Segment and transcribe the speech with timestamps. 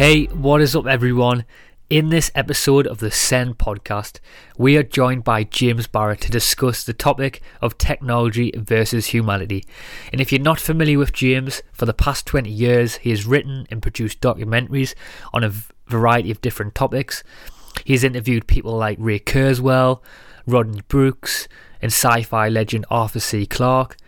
[0.00, 1.44] Hey, what is up, everyone?
[1.90, 4.18] In this episode of the Ascend podcast,
[4.56, 9.62] we are joined by James Barrat to discuss the topic of technology versus humanity.
[10.10, 13.66] And if you're not familiar with James, for the past 20 years, he has written
[13.70, 14.94] and produced documentaries
[15.34, 15.52] on a
[15.86, 17.22] variety of different topics.
[17.84, 20.00] He's interviewed people like Ray Kurzweil,
[20.46, 21.46] Rodney Brooks,
[21.82, 23.44] and sci fi legend Arthur C.
[23.44, 23.98] Clarke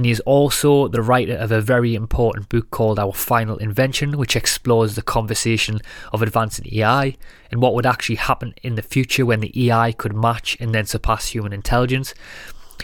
[0.00, 4.16] and he is also the writer of a very important book called Our Final Invention,
[4.16, 5.78] which explores the conversation
[6.10, 7.18] of advancing AI
[7.50, 10.86] and what would actually happen in the future when the AI could match and then
[10.86, 12.14] surpass human intelligence.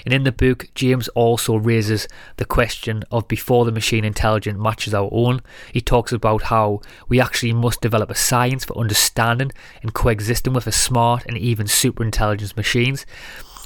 [0.05, 2.07] And in the book, James also raises
[2.37, 5.41] the question of before the machine intelligence matches our own.
[5.73, 10.67] He talks about how we actually must develop a science for understanding and coexisting with
[10.67, 13.07] a smart and even super intelligent machines.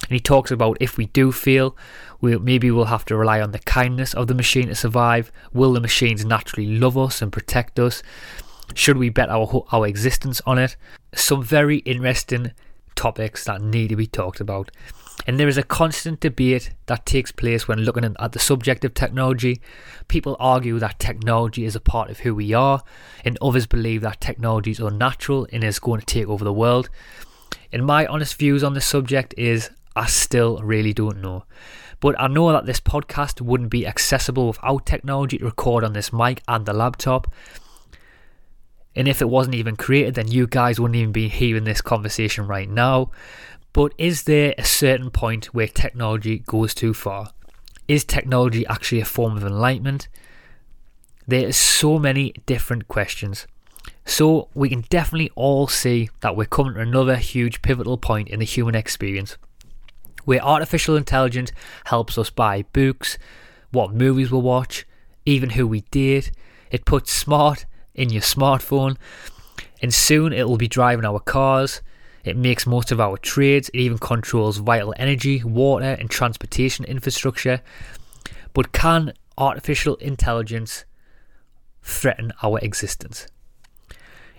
[0.03, 1.77] And he talks about if we do fail,
[2.21, 5.33] we maybe we'll have to rely on the kindness of the machine to survive.
[5.53, 8.03] Will the machines naturally love us and protect us?
[8.75, 10.77] Should we bet our our existence on it?
[11.15, 12.53] Some very interesting
[12.95, 14.71] topics that need to be talked about.
[15.27, 18.95] And there is a constant debate that takes place when looking at the subject of
[18.95, 19.61] technology.
[20.09, 22.83] People argue that technology is a part of who we are,
[23.25, 26.89] and others believe that technology is unnatural and is going to take over the world.
[27.73, 31.45] And my honest views on the subject is I still really don't know.
[32.01, 36.13] But I know that this podcast wouldn't be accessible without technology to record on this
[36.13, 37.33] mic and the laptop.
[38.97, 42.47] And if it wasn't even created, then you guys wouldn't even be hearing this conversation
[42.47, 43.11] right now.
[43.73, 47.33] But is there a certain point where technology goes too far?
[47.87, 50.09] Is technology actually a form of enlightenment?
[51.29, 53.47] There are so many different questions.
[54.07, 58.41] So we can definitely all see that we're coming to another huge pivotal point in
[58.41, 59.37] the human experience
[60.25, 61.53] where artificial intelligence
[61.85, 63.19] helps us buy books,
[63.71, 64.87] what movies we'll watch,
[65.25, 66.33] even who we date.
[66.71, 68.97] It puts smart in your smartphone,
[69.83, 71.83] and soon it will be driving our cars.
[72.25, 73.71] It makes most of our trades.
[73.71, 77.63] It even controls vital energy, water, and transportation infrastructure.
[78.53, 80.85] But can artificial intelligence
[81.83, 83.27] threaten our existence?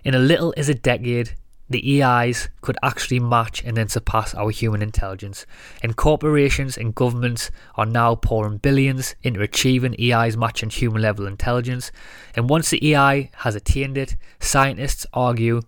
[0.04, 1.36] In a little as a decade,
[1.72, 5.46] the AIs could actually match and then surpass our human intelligence.
[5.82, 11.92] And corporations and governments are now pouring billions into achieving AI's matching human level intelligence.
[12.36, 15.62] And once the AI has attained it, scientists argue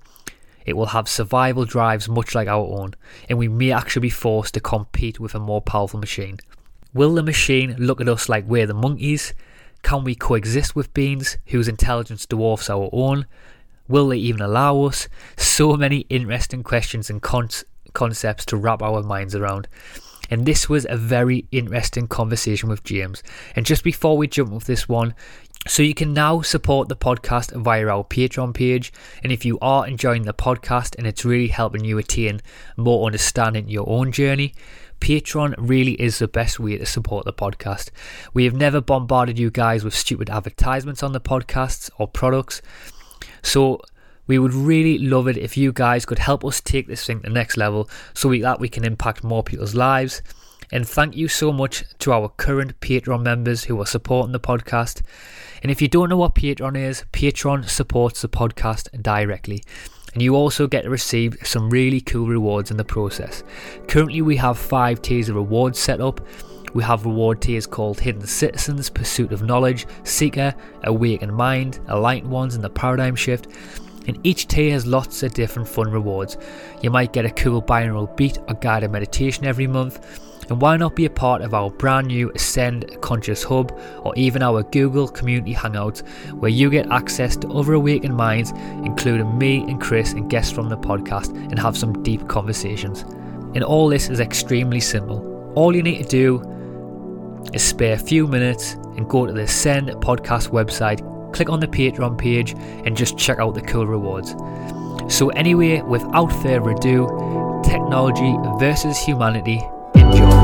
[0.65, 2.95] it will have survival drives much like our own,
[3.27, 6.39] and we may actually be forced to compete with a more powerful machine.
[6.93, 9.33] Will the machine look at us like we're the monkeys?
[9.81, 13.25] Can we coexist with beings whose intelligence dwarfs our own?
[13.88, 15.07] Will they even allow us?
[15.38, 17.49] So many interesting questions and con-
[17.94, 19.67] concepts to wrap our minds around.
[20.29, 23.21] And this was a very interesting conversation with James.
[23.55, 25.13] And just before we jump with this one,
[25.67, 28.91] so you can now support the podcast via our Patreon page.
[29.21, 32.41] And if you are enjoying the podcast and it's really helping you attain
[32.75, 34.53] more understanding your own journey,
[35.00, 37.91] Patreon really is the best way to support the podcast.
[38.33, 42.61] We have never bombarded you guys with stupid advertisements on the podcasts or products.
[43.43, 43.81] So
[44.25, 47.27] we would really love it if you guys could help us take this thing to
[47.27, 50.21] the next level so we, that we can impact more people's lives.
[50.71, 55.01] And thank you so much to our current Patreon members who are supporting the podcast.
[55.61, 59.61] And if you don't know what Patreon is, Patreon supports the podcast directly.
[60.13, 63.44] And you also get to receive some really cool rewards in the process.
[63.88, 66.21] Currently, we have five tiers of rewards set up
[66.73, 70.53] we have reward tiers called Hidden Citizens, Pursuit of Knowledge, Seeker,
[70.83, 73.47] Awakened Mind, Enlightened Ones, and the Paradigm Shift.
[74.07, 76.37] And each tier has lots of different fun rewards.
[76.81, 80.19] You might get a cool binaural beat or guided meditation every month.
[80.49, 83.71] And why not be a part of our brand new Ascend Conscious Hub
[84.03, 88.51] or even our Google Community Hangouts, where you get access to other awakened minds,
[88.83, 93.03] including me and Chris and guests from the podcast, and have some deep conversations.
[93.55, 95.53] And all this is extremely simple.
[95.55, 96.39] All you need to do
[97.54, 101.01] is spare a few minutes and go to the Ascend Podcast website,
[101.34, 102.54] click on the Patreon page,
[102.86, 104.36] and just check out the cool rewards.
[105.13, 109.62] So, anyway, without further ado, technology versus humanity.
[109.95, 110.44] Enjoy.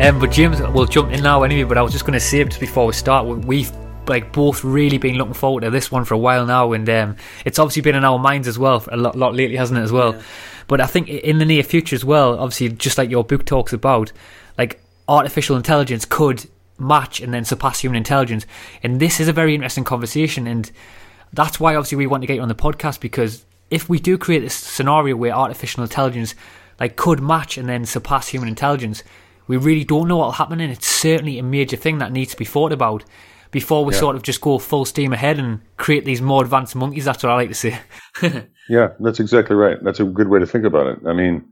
[0.00, 1.68] Um, but James, we'll jump in now anyway.
[1.68, 3.70] But I was just going to say just before we start, we've
[4.10, 7.16] like both really been looking forward to this one for a while now, and um,
[7.46, 9.82] it's obviously been in our minds as well a lot, lot lately, hasn't it?
[9.82, 10.14] As well.
[10.14, 10.22] Yeah.
[10.66, 13.72] But I think in the near future as well, obviously, just like your book talks
[13.72, 14.12] about,
[14.58, 16.46] like artificial intelligence could
[16.78, 18.46] match and then surpass human intelligence.
[18.82, 20.70] And this is a very interesting conversation, and
[21.32, 24.18] that's why obviously we want to get you on the podcast because if we do
[24.18, 26.34] create this scenario where artificial intelligence
[26.80, 29.04] like could match and then surpass human intelligence,
[29.46, 32.36] we really don't know what'll happen, and it's certainly a major thing that needs to
[32.36, 33.04] be thought about
[33.50, 34.00] before we yeah.
[34.00, 37.04] sort of just go full steam ahead and create these more advanced monkeys.
[37.04, 37.78] That's what I like to say.
[38.68, 39.82] yeah, that's exactly right.
[39.82, 40.98] That's a good way to think about it.
[41.06, 41.44] I mean,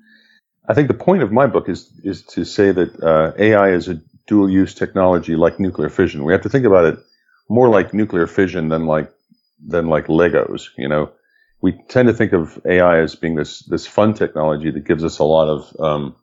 [0.68, 3.88] I think the point of my book is is to say that uh, AI is
[3.88, 6.24] a dual use technology like nuclear fission.
[6.24, 6.98] We have to think about it
[7.48, 9.10] more like nuclear fission than like
[9.66, 10.68] than like Legos.
[10.76, 11.10] You know,
[11.62, 15.18] we tend to think of AI as being this this fun technology that gives us
[15.18, 16.14] a lot of um,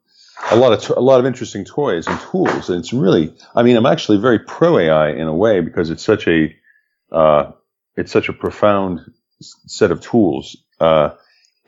[0.52, 2.70] a lot of to- a lot of interesting toys and tools.
[2.70, 6.04] And it's really, I mean, I'm actually very pro AI in a way because it's
[6.04, 6.56] such a
[7.12, 7.52] uh,
[7.96, 11.12] it's such a profound set of tools, uh,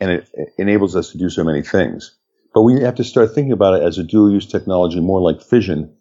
[0.00, 2.14] and it, it enables us to do so many things.
[2.54, 5.42] But we have to start thinking about it as a dual use technology, more like
[5.42, 5.94] fission.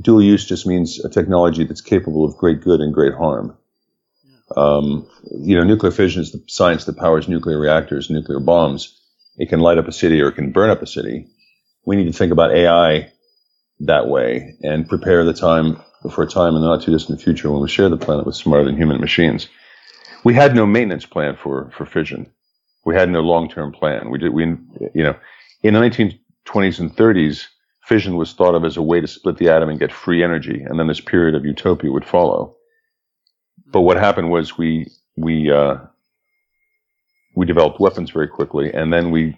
[0.00, 3.56] Dual use just means a technology that's capable of great good and great harm.
[4.56, 8.98] Um, you know, nuclear fission is the science that powers nuclear reactors, nuclear bombs.
[9.36, 11.28] It can light up a city or it can burn up a city.
[11.84, 13.12] We need to think about AI
[13.80, 15.80] that way and prepare the time
[16.10, 18.36] for a time in the not too distant future when we share the planet with
[18.36, 19.48] smarter than human machines.
[20.24, 22.30] We had no maintenance plan for, for fission.
[22.84, 24.10] We had no long-term plan.
[24.10, 24.44] We did, we,
[24.94, 25.16] you know,
[25.62, 27.46] in the 1920s and 30s,
[27.84, 30.62] fission was thought of as a way to split the atom and get free energy,
[30.62, 32.56] and then this period of utopia would follow.
[33.66, 35.76] But what happened was we we uh,
[37.36, 39.36] we developed weapons very quickly, and then we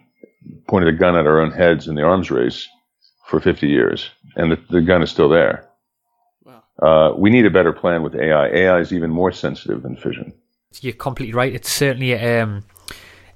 [0.68, 2.68] pointed a gun at our own heads in the arms race
[3.26, 5.68] for 50 years, and the, the gun is still there.
[6.44, 6.62] Wow.
[6.82, 8.48] Uh, we need a better plan with AI.
[8.48, 10.32] AI is even more sensitive than fission.
[10.80, 11.54] You're completely right.
[11.54, 12.64] It's certainly um,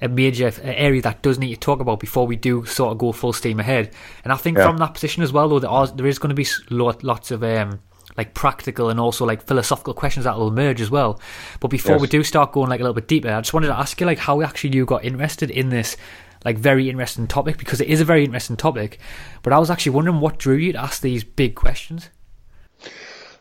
[0.00, 3.12] a major area that does need to talk about before we do sort of go
[3.12, 3.92] full steam ahead.
[4.24, 4.66] And I think yeah.
[4.66, 7.42] from that position as well, though, there, are, there is going to be lots of
[7.42, 7.80] um,
[8.16, 11.20] like practical and also like philosophical questions that will emerge as well.
[11.60, 12.00] But before yes.
[12.00, 14.06] we do start going like a little bit deeper, I just wanted to ask you
[14.06, 15.96] like how actually you got interested in this
[16.44, 18.98] like very interesting topic because it is a very interesting topic.
[19.42, 22.10] But I was actually wondering what drew you to ask these big questions.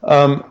[0.04, 0.50] Um,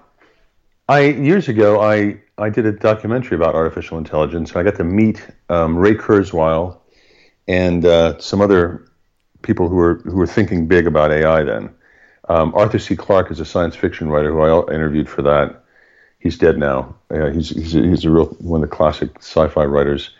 [0.89, 4.51] I years ago I I did a documentary about artificial intelligence.
[4.51, 6.79] And I got to meet um, Ray Kurzweil
[7.47, 8.89] and uh, some other
[9.43, 11.71] people who were who were thinking big about AI then.
[12.29, 12.97] Um, Arthur C.
[12.97, 15.63] Clarke is a science fiction writer who I interviewed for that.
[16.19, 16.97] He's dead now.
[17.11, 20.11] Uh, he's he's a, he's a real one of the classic sci-fi writers.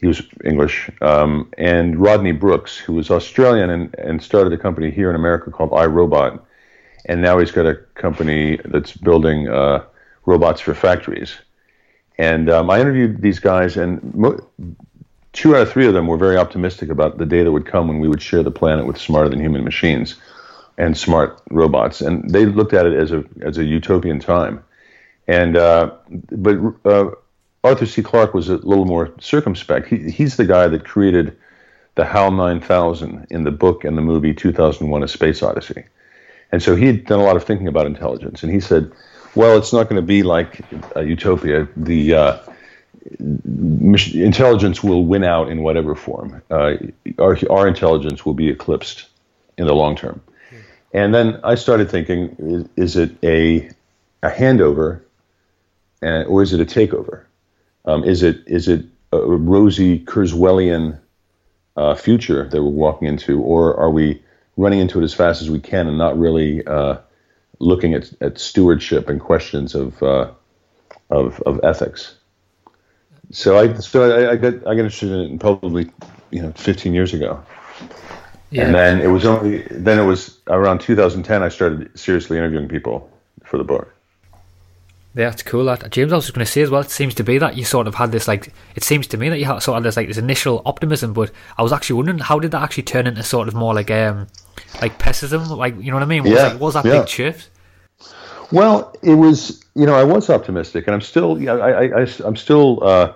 [0.00, 0.90] He was English.
[1.00, 5.50] Um, and Rodney Brooks, who was Australian and, and started a company here in America
[5.50, 6.40] called iRobot,
[7.06, 9.84] and now he's got a company that's building uh,
[10.24, 11.36] robots for factories.
[12.18, 14.46] And um, I interviewed these guys, and mo-
[15.32, 17.88] two out of three of them were very optimistic about the day that would come
[17.88, 20.16] when we would share the planet with smarter than human machines
[20.76, 24.62] and smart robots, and they looked at it as a as a utopian time.
[25.28, 25.92] And uh,
[26.32, 27.10] but uh,
[27.62, 28.02] Arthur C.
[28.02, 29.88] Clarke was a little more circumspect.
[29.88, 31.36] He, he's the guy that created
[31.94, 35.84] the HAL 9000 in the book and the movie 2001: A Space Odyssey.
[36.52, 38.90] And so he had done a lot of thinking about intelligence, and he said,
[39.34, 40.60] "Well, it's not going to be like
[40.96, 41.68] a utopia.
[41.76, 42.38] The uh,
[44.14, 46.42] intelligence will win out in whatever form.
[46.50, 46.76] Uh,
[47.18, 49.06] our, our intelligence will be eclipsed
[49.58, 50.20] in the long term."
[50.92, 52.36] And then I started thinking,
[52.76, 53.70] is, is it a,
[54.22, 55.02] a handover
[56.02, 57.24] and, or is it a takeover?
[57.90, 60.98] Um, is it is it a rosy Kurzweilian
[61.76, 64.22] uh, future that we're walking into, or are we
[64.56, 66.98] running into it as fast as we can and not really uh,
[67.58, 70.30] looking at, at stewardship and questions of, uh,
[71.10, 72.14] of of ethics?
[73.32, 75.90] So I so I, I, got I got interested in it probably
[76.30, 77.42] you know 15 years ago.
[78.50, 78.66] Yeah.
[78.66, 83.10] And then it was only then it was around 2010 I started seriously interviewing people
[83.44, 83.92] for the book.
[85.14, 85.64] Yeah, that's cool.
[85.64, 86.82] That James, I was just going to say as well.
[86.82, 88.52] It seems to be that you sort of had this like.
[88.76, 91.32] It seems to me that you had sort of this like this initial optimism, but
[91.58, 94.28] I was actually wondering how did that actually turn into sort of more like um
[94.80, 96.22] like pessimism, like you know what I mean?
[96.22, 97.00] What yeah, was, like, was that yeah.
[97.00, 97.50] big shift?
[98.52, 99.64] Well, it was.
[99.74, 101.40] You know, I was optimistic, and I'm still.
[101.40, 102.82] Yeah, I, I, I'm still.
[102.82, 103.12] Uh,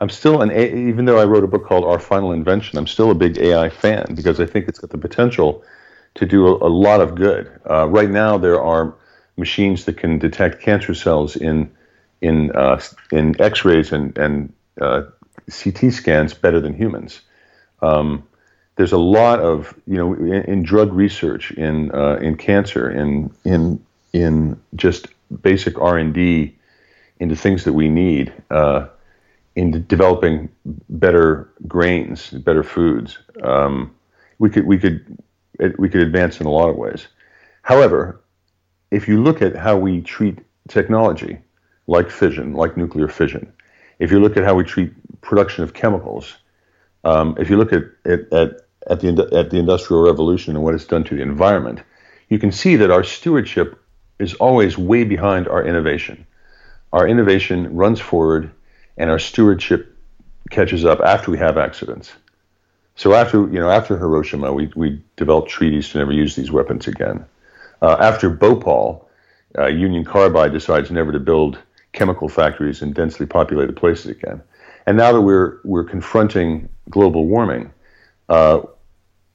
[0.00, 3.10] I'm still an even though I wrote a book called Our Final Invention, I'm still
[3.10, 5.64] a big AI fan because I think it's got the potential
[6.14, 7.50] to do a, a lot of good.
[7.68, 8.94] Uh, right now, there are
[9.38, 11.70] machines that can detect cancer cells in
[12.20, 12.80] in uh,
[13.12, 15.02] in X-rays and and uh,
[15.50, 17.20] CT scans better than humans.
[17.80, 18.24] Um,
[18.76, 23.30] there's a lot of you know in, in drug research, in uh, in cancer, in
[23.44, 25.08] in in just
[25.42, 26.56] basic R and D
[27.20, 28.86] into things that we need, uh,
[29.56, 30.48] into developing
[30.88, 33.18] better grains, better foods.
[33.42, 33.94] Um,
[34.38, 35.18] we could we could
[35.78, 37.08] we could advance in a lot of ways.
[37.62, 38.20] However,
[38.90, 41.38] if you look at how we treat technology,
[41.86, 43.52] like fission, like nuclear fission,
[43.98, 46.36] if you look at how we treat production of chemicals,
[47.04, 50.74] um, if you look at, at, at, at, the, at the Industrial Revolution and what
[50.74, 51.82] it's done to the environment,
[52.28, 53.82] you can see that our stewardship
[54.18, 56.26] is always way behind our innovation.
[56.92, 58.50] Our innovation runs forward,
[58.96, 59.96] and our stewardship
[60.50, 62.12] catches up after we have accidents.
[62.96, 66.88] So after you know after Hiroshima, we, we developed treaties to never use these weapons
[66.88, 67.24] again.
[67.80, 69.08] Uh, after Bhopal,
[69.56, 71.58] uh, Union Carbide decides never to build
[71.92, 74.42] chemical factories in densely populated places again.
[74.86, 77.70] And now that we're we're confronting global warming,
[78.28, 78.60] uh,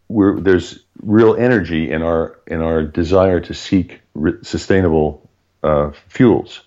[0.10, 5.30] there's real energy in our in our desire to seek re- sustainable
[5.64, 6.62] uh, fuels.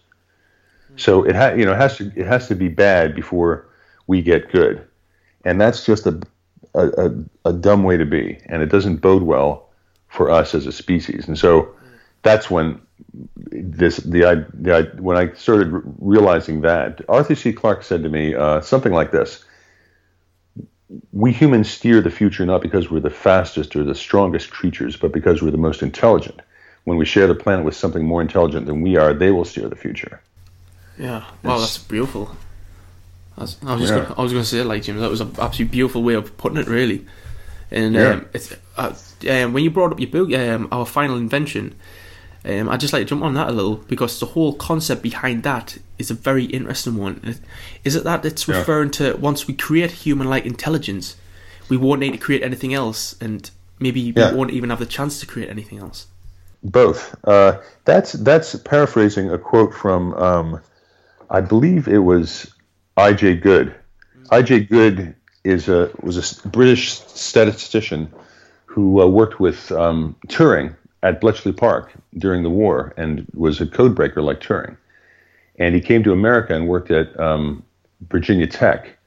[0.97, 3.67] So it ha- you know it has to it has to be bad before
[4.07, 4.87] we get good,
[5.45, 6.21] and that's just a,
[6.75, 7.13] a,
[7.45, 9.66] a dumb way to be, and it doesn't bode well
[10.17, 11.29] for us as a species.
[11.29, 11.75] And so
[12.23, 12.81] that's when
[13.51, 15.69] this the, the when I started
[15.99, 17.53] realizing that Arthur C.
[17.53, 19.45] Clarke said to me uh, something like this:
[21.13, 25.13] "We humans steer the future not because we're the fastest or the strongest creatures, but
[25.13, 26.41] because we're the most intelligent.
[26.85, 29.69] When we share the planet with something more intelligent than we are, they will steer
[29.69, 30.21] the future."
[30.99, 32.35] Yeah, wow, that's beautiful.
[33.37, 34.03] I was, I was just yeah.
[34.05, 36.37] gonna, I was going to say like Jim, that was an absolutely beautiful way of
[36.39, 37.05] putting it, really.
[37.71, 38.09] And yeah.
[38.11, 38.95] um, it's uh,
[39.29, 41.75] um, when you brought up your book, um, our final invention
[42.47, 45.43] um, I'd just like to jump on that a little because the whole concept behind
[45.43, 47.37] that is a very interesting one.
[47.83, 48.59] Is it that it's yeah.
[48.59, 51.17] referring to once we create human like intelligence,
[51.69, 54.31] we won't need to create anything else, and maybe yeah.
[54.31, 56.07] we won't even have the chance to create anything else?
[56.63, 57.17] Both.
[57.25, 60.61] Uh, that's that's paraphrasing a quote from, um,
[61.29, 62.55] I believe it was
[62.97, 63.37] I.J.
[63.37, 63.75] Good.
[64.31, 64.61] I.J.
[64.67, 65.17] Good
[65.47, 68.13] is a was a British statistician
[68.65, 73.67] who uh, worked with um, Turing at Bletchley Park during the war and was a
[73.67, 74.77] codebreaker like Turing.
[75.59, 77.63] And he came to America and worked at um,
[78.09, 78.99] Virginia Tech.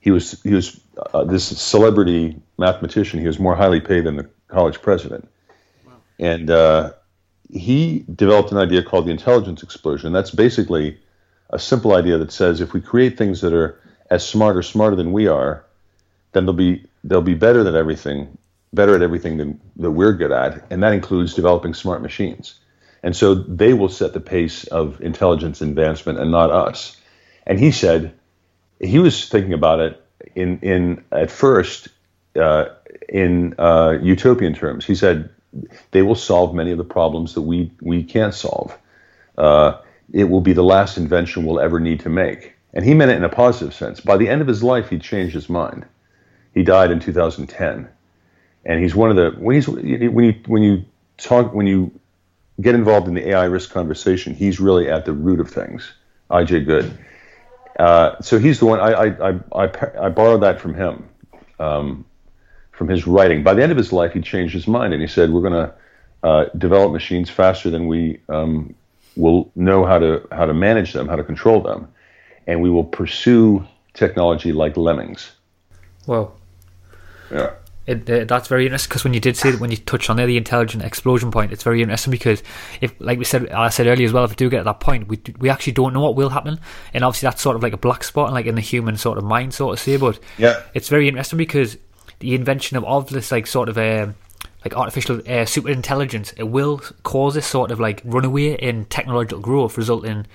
[0.00, 0.80] He was he was
[1.14, 3.20] uh, this celebrity mathematician.
[3.20, 5.28] He was more highly paid than the college president.
[5.86, 5.92] Wow.
[6.18, 6.92] And uh,
[7.50, 10.12] he developed an idea called the intelligence explosion.
[10.12, 10.98] That's basically
[11.50, 14.96] a simple idea that says if we create things that are as smart or smarter
[14.96, 15.64] than we are,
[16.34, 18.36] then they'll be they'll be better than everything
[18.74, 22.58] better at everything than that we're good at, and that includes developing smart machines.
[23.02, 26.96] And so they will set the pace of intelligence advancement and not us.
[27.46, 28.14] And he said
[28.80, 30.02] he was thinking about it
[30.34, 31.88] in in at first
[32.36, 32.66] uh,
[33.08, 34.84] in uh, utopian terms.
[34.84, 35.30] He said
[35.92, 38.76] they will solve many of the problems that we we can't solve.
[39.36, 39.78] Uh,
[40.12, 42.54] it will be the last invention we'll ever need to make.
[42.72, 44.00] And he meant it in a positive sense.
[44.00, 45.86] By the end of his life, he changed his mind.
[46.54, 47.88] He died in 2010
[48.64, 50.84] and he's one of the when he's when you when you
[51.18, 51.90] talk when you
[52.60, 55.92] get involved in the AI risk conversation, he's really at the root of things.
[56.30, 56.98] IJ Good.
[57.78, 61.08] Uh, so he's the one I I, I, I, I borrowed that from him,
[61.58, 62.04] um,
[62.72, 63.42] from his writing.
[63.42, 65.52] By the end of his life, he changed his mind and he said, "We're going
[65.68, 65.74] to
[66.22, 68.74] uh, develop machines faster than we um,
[69.16, 71.88] will know how to how to manage them, how to control them,
[72.46, 75.32] and we will pursue technology like lemmings."
[76.06, 76.36] Well,
[77.30, 77.50] Yeah.
[77.86, 80.16] It, uh, that's very interesting because when you did say that when you touched on
[80.16, 82.42] there the intelligent explosion point, it's very interesting because
[82.80, 84.80] if, like we said, I said earlier as well, if we do get to that
[84.80, 86.58] point, we we actually don't know what will happen,
[86.94, 89.24] and obviously that's sort of like a black spot, like in the human sort of
[89.24, 89.98] mind, sort of say.
[89.98, 91.76] But yeah, it's very interesting because
[92.20, 94.14] the invention of, of this like sort of um,
[94.64, 99.40] like artificial uh, super intelligence, it will cause this sort of like runaway in technological
[99.40, 100.26] growth, resulting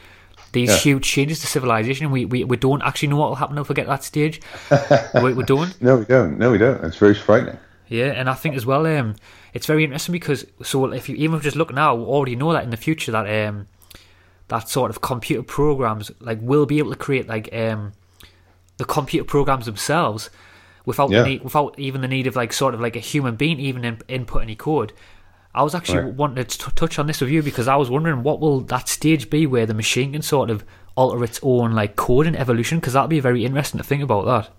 [0.52, 0.78] these yeah.
[0.78, 2.12] huge changes to civilization.
[2.12, 4.42] We, we we don't actually know what will happen if we get that stage.
[5.22, 5.80] we, we don't.
[5.82, 6.38] No, we don't.
[6.38, 6.84] No, we don't.
[6.84, 7.58] It's very frightening.
[7.88, 9.16] Yeah, and I think as well, um,
[9.54, 12.64] it's very interesting because so if you even just look now, we already know that
[12.64, 13.68] in the future that um,
[14.48, 17.94] that sort of computer programs like will be able to create like um,
[18.78, 20.30] the computer programs themselves
[20.86, 21.24] without yeah.
[21.24, 23.84] the need, without even the need of like sort of like a human being even
[23.84, 24.94] in, input any code.
[25.54, 26.14] I was actually right.
[26.14, 28.88] wanting to t- touch on this with you because I was wondering what will that
[28.88, 30.64] stage be where the machine can sort of
[30.96, 34.26] alter its own like code and evolution because that'd be very interesting to think about
[34.26, 34.50] that.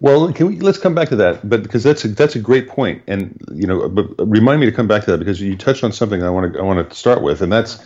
[0.00, 2.68] Well, can we let's come back to that, but because that's a, that's a great
[2.68, 5.84] point, and you know, but remind me to come back to that because you touched
[5.84, 7.78] on something I want to I want to start with, and that's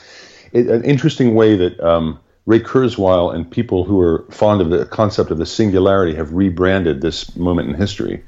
[0.52, 5.32] an interesting way that um, Ray Kurzweil and people who are fond of the concept
[5.32, 8.22] of the singularity have rebranded this moment in history.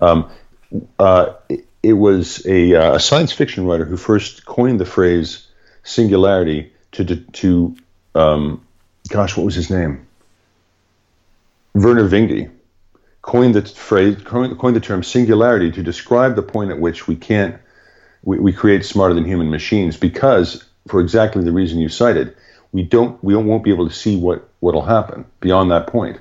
[0.00, 0.30] Um,
[1.00, 1.32] uh,
[1.84, 5.46] it, was a, uh, a, science fiction writer who first coined the phrase
[5.82, 7.76] singularity to to
[8.14, 8.64] um,
[9.08, 10.06] gosh, what was his name?
[11.74, 12.50] Vernor Vinge
[13.22, 17.56] coined the phrase, coined the term singularity to describe the point at which we can't,
[18.22, 22.36] we, we create smarter than human machines because, for exactly the reason you cited,
[22.72, 26.20] we don't, we won't be able to see what what'll happen beyond that point.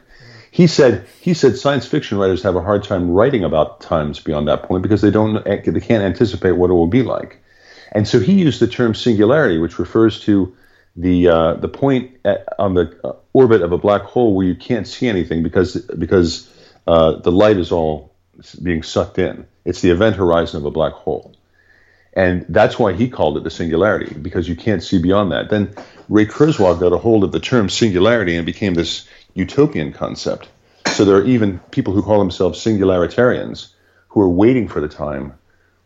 [0.54, 4.48] He said, he said science fiction writers have a hard time writing about times beyond
[4.48, 7.42] that point because they don't, they can't anticipate what it will be like.
[7.92, 10.56] And so he used the term singularity, which refers to
[10.96, 14.54] the uh, the point at, on the uh, orbit of a black hole where you
[14.54, 16.48] can't see anything because because
[16.86, 18.14] uh, the light is all
[18.62, 19.48] being sucked in.
[19.66, 21.34] It's the event horizon of a black hole.
[22.16, 25.50] And that's why he called it the singularity, because you can't see beyond that.
[25.50, 25.74] Then
[26.10, 30.50] Ray Kurzweil got a hold of the term singularity and became this utopian concept.
[30.88, 33.70] So there are even people who call themselves singularitarians
[34.10, 35.34] who are waiting for the time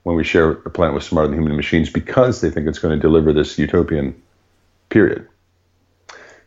[0.03, 2.95] when we share a planet with smarter than human machines because they think it's going
[2.95, 4.21] to deliver this utopian
[4.89, 5.27] period.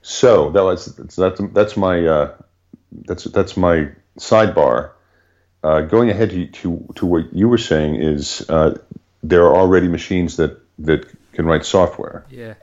[0.03, 2.35] So that was that's that's my uh,
[2.93, 4.93] that's that's my sidebar.
[5.63, 8.79] Uh, going ahead to, to, to what you were saying is uh,
[9.23, 12.25] there are already machines that that can write software.
[12.31, 12.55] Yeah.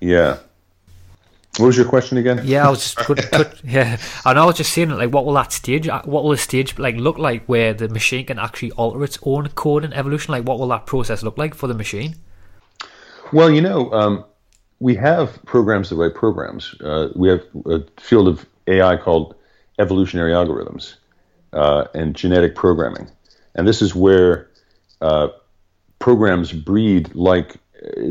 [0.00, 0.38] Yeah.
[1.58, 2.40] What was your question again?
[2.44, 5.86] Yeah, I was just yeah, and I was just saying like, what will that stage,
[5.86, 9.18] uh, what will the stage like look like where the machine can actually alter its
[9.22, 10.32] own code and evolution?
[10.32, 12.16] Like, what will that process look like for the machine?
[13.32, 14.24] Well, you know, um,
[14.80, 16.74] we have programs that write programs.
[16.80, 19.36] Uh, we have a field of AI called
[19.78, 20.94] evolutionary algorithms
[21.52, 23.08] uh, and genetic programming,
[23.54, 24.50] and this is where
[25.00, 25.28] uh,
[26.00, 27.56] programs breed like,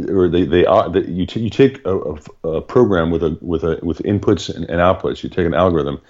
[0.09, 0.89] or they they are.
[0.97, 4.65] You t- you take a, a, a, program with a with a with inputs and,
[4.69, 5.23] and outputs.
[5.23, 6.01] You take an algorithm,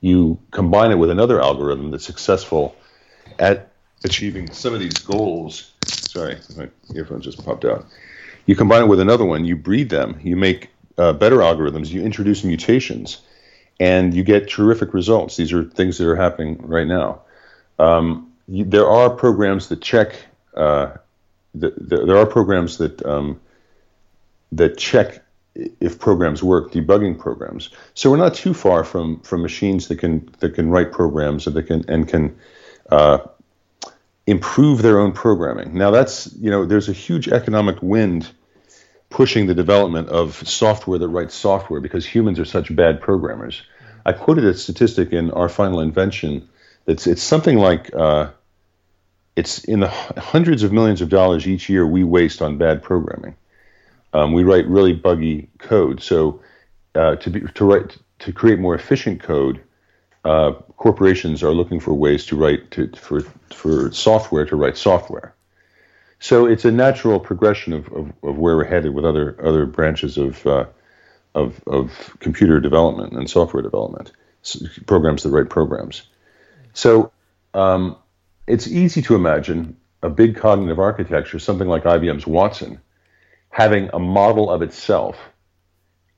[0.00, 2.76] you combine it with another algorithm that's successful
[3.38, 3.70] at
[4.04, 5.72] achieving some of these goals.
[5.86, 7.86] Sorry, my earphone just popped out
[8.46, 12.02] you combine it with another one, you breed them, you make uh, better algorithms, you
[12.02, 13.20] introduce mutations,
[13.80, 15.36] and you get terrific results.
[15.36, 17.22] These are things that are happening right now.
[17.78, 20.14] Um, you, there are programs that check.
[20.54, 20.92] Uh,
[21.54, 23.40] the, the, there are programs that um,
[24.52, 25.22] that check
[25.54, 27.70] if programs work, debugging programs.
[27.94, 31.56] So we're not too far from from machines that can that can write programs and
[31.56, 32.36] that can and can
[32.90, 33.18] uh,
[34.26, 35.74] improve their own programming.
[35.74, 38.30] Now that's you know there's a huge economic wind
[39.10, 43.62] pushing the development of software that writes software because humans are such bad programmers.
[44.04, 46.48] I quoted a statistic in our final invention
[46.84, 48.30] that's it's something like uh,
[49.36, 53.34] it's in the hundreds of millions of dollars each year we waste on bad programming.
[54.12, 56.40] Um, we write really buggy code, so
[56.94, 59.60] uh, to be to write to create more efficient code
[60.24, 63.20] uh, corporations are looking for ways to write to, for
[63.52, 65.34] for software to write software.
[66.20, 70.16] So it's a natural progression of, of, of where we're headed with other other branches
[70.16, 70.66] of uh,
[71.34, 74.12] of, of computer development and software development,
[74.86, 76.02] programs that write programs.
[76.72, 77.10] So
[77.52, 77.96] um,
[78.46, 82.80] it's easy to imagine a big cognitive architecture, something like IBM's Watson,
[83.48, 85.16] having a model of itself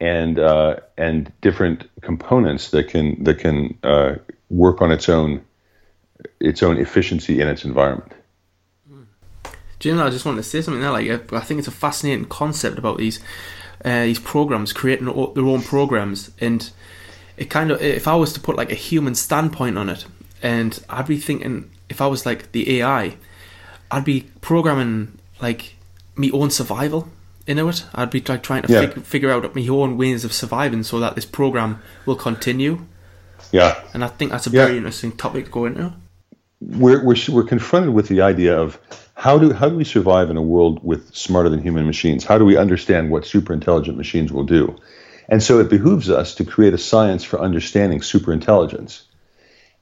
[0.01, 4.17] and uh, and different components that can that can uh,
[4.51, 5.45] work on its own
[6.41, 8.12] its own efficiency in its environment.
[9.79, 10.91] Jim, I just wanted to say something there.
[10.91, 13.21] Like, I think it's a fascinating concept about these
[13.85, 16.69] uh, these programs creating their own programs, and
[17.37, 20.07] it kind of if I was to put like a human standpoint on it,
[20.43, 23.16] and I'd be thinking if I was like the AI,
[23.90, 25.77] I'd be programming like
[26.14, 27.09] my own survival
[27.46, 27.85] into it.
[27.94, 28.81] I'd be like trying to yeah.
[28.81, 32.87] fig- figure out my own ways of surviving so that this program will continue.
[33.53, 35.92] Yeah, and I think that's a very interesting topic to go into.
[36.61, 38.79] We're we're we're confronted with the idea of
[39.14, 42.25] how do how do we survive in a world with smarter than human machines?
[42.25, 44.77] How do we understand what super intelligent machines will do?
[45.29, 49.06] And so it behooves us to create a science for understanding super intelligence.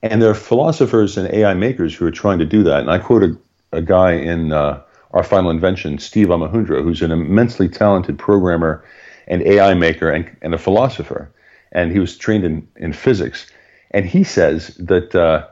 [0.05, 2.81] And there are philosophers and AI makers who are trying to do that.
[2.81, 3.39] And I quote a,
[3.73, 8.85] a guy in uh, our final invention, Steve Omohundro, who's an immensely talented programmer
[9.27, 11.33] and AI maker and, and a philosopher.
[11.73, 13.51] And he was trained in, in physics.
[13.93, 15.47] And he says that, uh,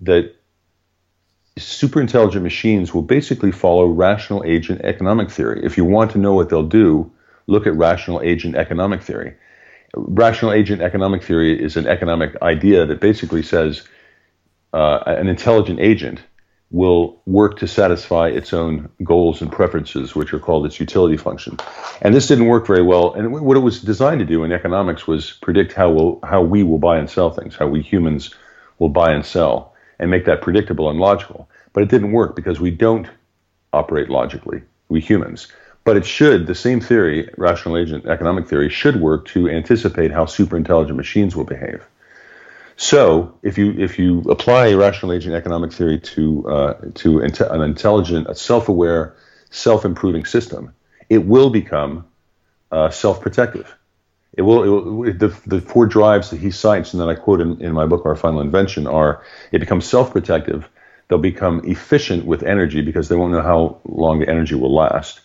[0.00, 0.34] that
[1.58, 5.60] super intelligent machines will basically follow rational agent economic theory.
[5.62, 7.12] If you want to know what they'll do,
[7.48, 9.34] look at rational agent economic theory.
[9.94, 13.82] Rational agent economic theory is an economic idea that basically says
[14.72, 16.20] uh, an intelligent agent
[16.70, 21.56] will work to satisfy its own goals and preferences, which are called its utility function.
[22.00, 23.12] And this didn't work very well.
[23.14, 26.62] And what it was designed to do in economics was predict how we'll, how we
[26.62, 28.32] will buy and sell things, how we humans
[28.78, 31.50] will buy and sell, and make that predictable and logical.
[31.72, 33.08] But it didn't work because we don't
[33.72, 35.48] operate logically, we humans.
[35.84, 40.26] But it should, the same theory, rational agent economic theory, should work to anticipate how
[40.26, 41.82] superintelligent machines will behave.
[42.76, 48.26] So, if you if you apply rational agent economic theory to uh, to an intelligent,
[48.28, 49.16] a self-aware,
[49.50, 50.72] self-improving system,
[51.08, 52.06] it will become
[52.72, 53.76] uh, self-protective.
[54.32, 57.40] It will, it will, the, the four drives that he cites and that I quote
[57.40, 60.68] in, in my book, Our Final Invention, are it becomes self-protective.
[61.08, 65.20] They'll become efficient with energy because they won't know how long the energy will last.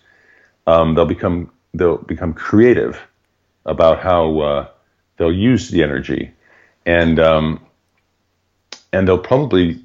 [0.68, 3.00] Um, they'll become they'll become creative
[3.66, 4.68] about how uh,
[5.18, 6.32] they'll use the energy,
[6.86, 7.66] and um,
[8.92, 9.80] and they'll probably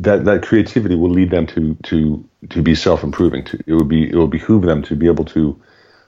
[0.00, 3.44] that that creativity will lead them to to to be self improving.
[3.44, 5.60] To it would be it will behoove them to be able to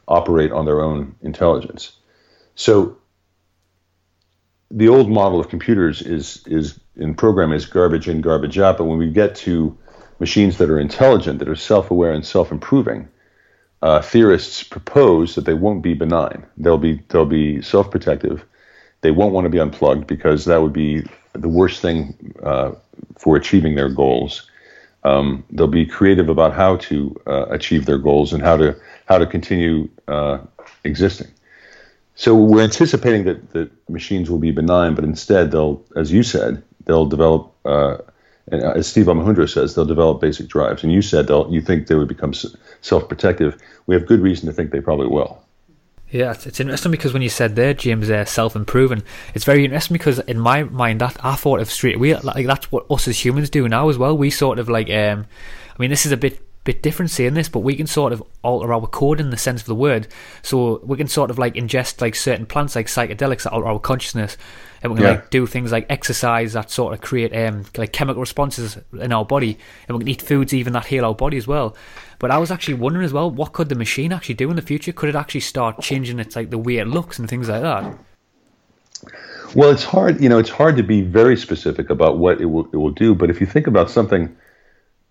[0.09, 1.93] operate on their own intelligence.
[2.55, 2.97] So
[4.71, 8.79] the old model of computers is is in program is garbage in, garbage out.
[8.79, 9.77] But when we get to
[10.19, 13.09] machines that are intelligent, that are self-aware and self-improving,
[13.83, 16.47] uh, theorists propose that they won't be benign.
[16.57, 18.45] They'll be they'll be self-protective.
[19.01, 22.73] They won't want to be unplugged because that would be the worst thing uh,
[23.17, 24.51] for achieving their goals.
[25.05, 29.19] Um, they'll be creative about how to uh, achieve their goals and how to how
[29.19, 30.39] to continue uh,
[30.85, 31.29] existing.
[32.21, 36.63] So we're anticipating that, that machines will be benign, but instead they'll, as you said,
[36.85, 37.97] they'll develop, uh,
[38.49, 40.83] and as Steve Omohundro says, they'll develop basic drives.
[40.83, 42.35] And you said they'll, you think they would become
[42.81, 43.61] self-protective.
[43.87, 45.43] We have good reason to think they probably will.
[46.11, 49.95] Yeah, it's, it's interesting because when you said there, James, uh, self-improving, it's very interesting
[49.95, 53.25] because in my mind, that I thought of straight away, like that's what us as
[53.25, 54.17] humans do now as well.
[54.17, 55.27] We sort of like, um,
[55.71, 58.23] I mean, this is a bit bit different saying this, but we can sort of
[58.43, 60.07] alter our code in the sense of the word.
[60.43, 63.79] So we can sort of like ingest like certain plants, like psychedelics that alter our
[63.79, 64.37] consciousness,
[64.83, 65.11] and we can yeah.
[65.13, 69.25] like do things like exercise that sort of create um like chemical responses in our
[69.25, 71.77] body, and we can eat foods even that heal our body as well.
[72.19, 74.63] But I was actually wondering as well, what could the machine actually do in the
[74.63, 74.93] future?
[74.93, 77.99] Could it actually start changing its like the way it looks and things like that?
[79.55, 82.67] Well, it's hard, you know, it's hard to be very specific about what it will
[82.73, 83.15] it will do.
[83.15, 84.37] But if you think about something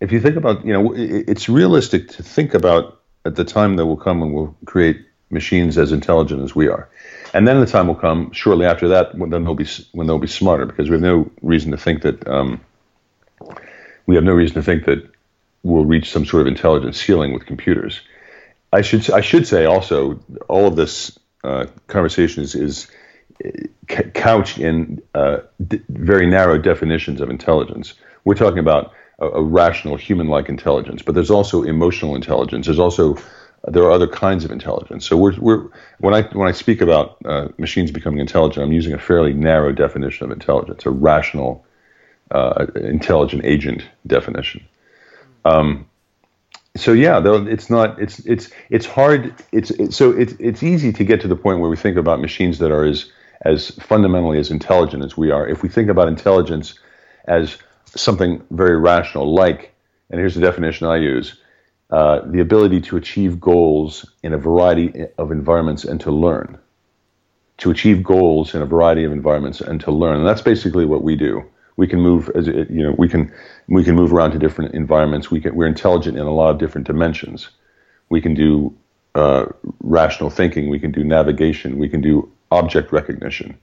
[0.02, 3.86] if you think about, you know, it's realistic to think about at the time that
[3.86, 6.90] will come when we'll create machines as intelligent as we are,
[7.34, 10.28] and then the time will come shortly after that when they'll be when they'll be
[10.28, 12.62] smarter because we have no reason to think that um,
[14.06, 15.10] we have no reason to think that
[15.64, 18.02] we'll reach some sort of intelligence ceiling with computers.
[18.72, 22.88] I should I should say also all of this uh, conversation is, is
[24.14, 27.94] couched in uh, d- very narrow definitions of intelligence.
[28.26, 32.66] We're talking about a, a rational human-like intelligence, but there's also emotional intelligence.
[32.66, 33.18] There's also
[33.68, 35.06] there are other kinds of intelligence.
[35.06, 35.70] So we're, we're
[36.00, 39.72] when I when I speak about uh, machines becoming intelligent, I'm using a fairly narrow
[39.72, 41.66] definition of intelligence, a rational,
[42.32, 44.66] uh, intelligent agent definition.
[45.46, 45.88] Um,
[46.76, 49.36] so yeah, though it's not it's it's it's hard.
[49.52, 52.22] It's, it's so it's it's easy to get to the point where we think about
[52.22, 55.48] machines that are as as fundamentally as intelligent as we are.
[55.48, 56.76] If we think about intelligence
[57.26, 59.74] as something very rational, like,
[60.10, 61.38] and here's the definition I use
[61.90, 66.58] uh, the ability to achieve goals in a variety of environments and to learn.
[67.60, 70.18] To achieve goals in a variety of environments and to learn.
[70.18, 71.44] And that's basically what we do.
[71.78, 73.34] We can move, as it, you know, we can
[73.68, 75.32] we can move around to different environments.
[75.32, 77.50] We can, we're intelligent in a lot of different dimensions.
[78.10, 78.76] We can do
[79.16, 79.46] uh,
[79.82, 80.70] rational thinking.
[80.70, 81.78] We can do navigation.
[81.78, 83.58] We can do object recognition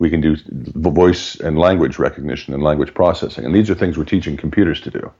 [0.00, 3.44] we can do voice and language recognition and language processing.
[3.44, 5.12] And these are things we're teaching computers to do.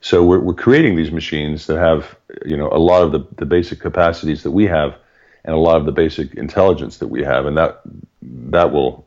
[0.00, 3.46] So we're, we're creating these machines that have, you know, a lot of the, the
[3.46, 4.96] basic capacities that we have
[5.44, 7.46] and a lot of the basic intelligence that we have.
[7.46, 7.80] And that,
[8.22, 9.06] that will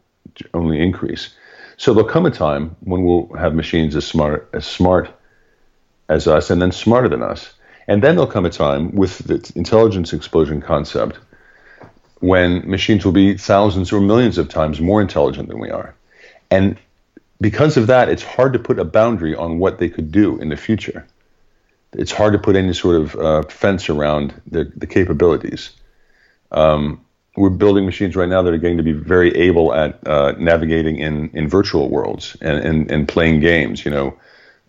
[0.54, 1.34] only increase.
[1.78, 5.10] So there'll come a time when we'll have machines as smart, as smart
[6.10, 7.54] as us and then smarter than us.
[7.88, 11.18] And then there'll come a time with the intelligence explosion concept
[12.20, 15.96] when machines will be thousands or millions of times more intelligent than we are.
[16.52, 16.78] And
[17.42, 20.50] because of that, it's hard to put a boundary on what they could do in
[20.50, 21.06] the future.
[21.94, 25.72] It's hard to put any sort of uh, fence around the, the capabilities.
[26.52, 27.04] Um,
[27.36, 31.00] we're building machines right now that are going to be very able at uh, navigating
[31.00, 33.84] in, in virtual worlds and, and, and playing games.
[33.84, 34.20] You know,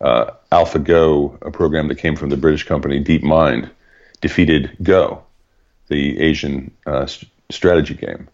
[0.01, 3.71] uh, AlphaGo, a program that came from the British company DeepMind,
[4.21, 5.23] defeated Go,
[5.89, 7.07] the Asian uh,
[7.51, 8.29] strategy game.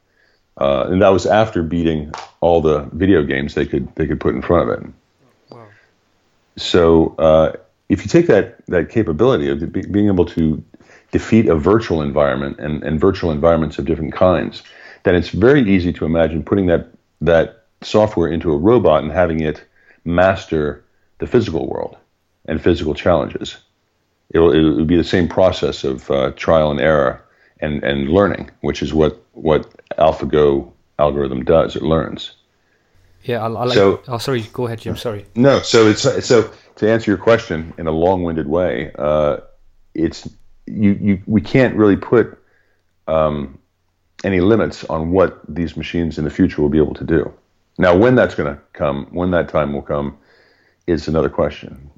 [0.59, 4.35] Uh, and that was after beating all the video games they could they could put
[4.35, 4.91] in front of it.
[5.51, 5.67] Wow.
[6.57, 7.53] So uh,
[7.89, 10.63] if you take that that capability of be, being able to
[11.13, 14.63] defeat a virtual environment and, and virtual environments of different kinds,
[15.05, 16.89] then it's very easy to imagine putting that
[17.21, 19.65] that software into a robot and having it
[20.05, 20.85] master
[21.19, 21.97] the physical world
[22.47, 23.57] and physical challenges.
[24.31, 27.25] It'll, it'll be the same process of uh, trial and error
[27.61, 31.77] and, and learning, which is what, what AlphaGo algorithm does.
[31.77, 32.33] It learns.
[33.25, 33.75] Yeah, I, I like.
[33.75, 34.43] So, oh, sorry.
[34.53, 34.97] Go ahead, Jim.
[34.97, 35.27] Sorry.
[35.35, 35.61] No.
[35.61, 39.39] So it's so to answer your question in a long-winded way, uh,
[39.95, 40.29] it's
[40.67, 41.23] you, you.
[41.27, 42.39] We can't really put
[43.07, 43.59] um,
[44.25, 47.33] any limits on what these machines in the future will be able to do.
[47.77, 50.17] Now, when that's going to come, when that time will come,
[50.87, 51.91] is another question.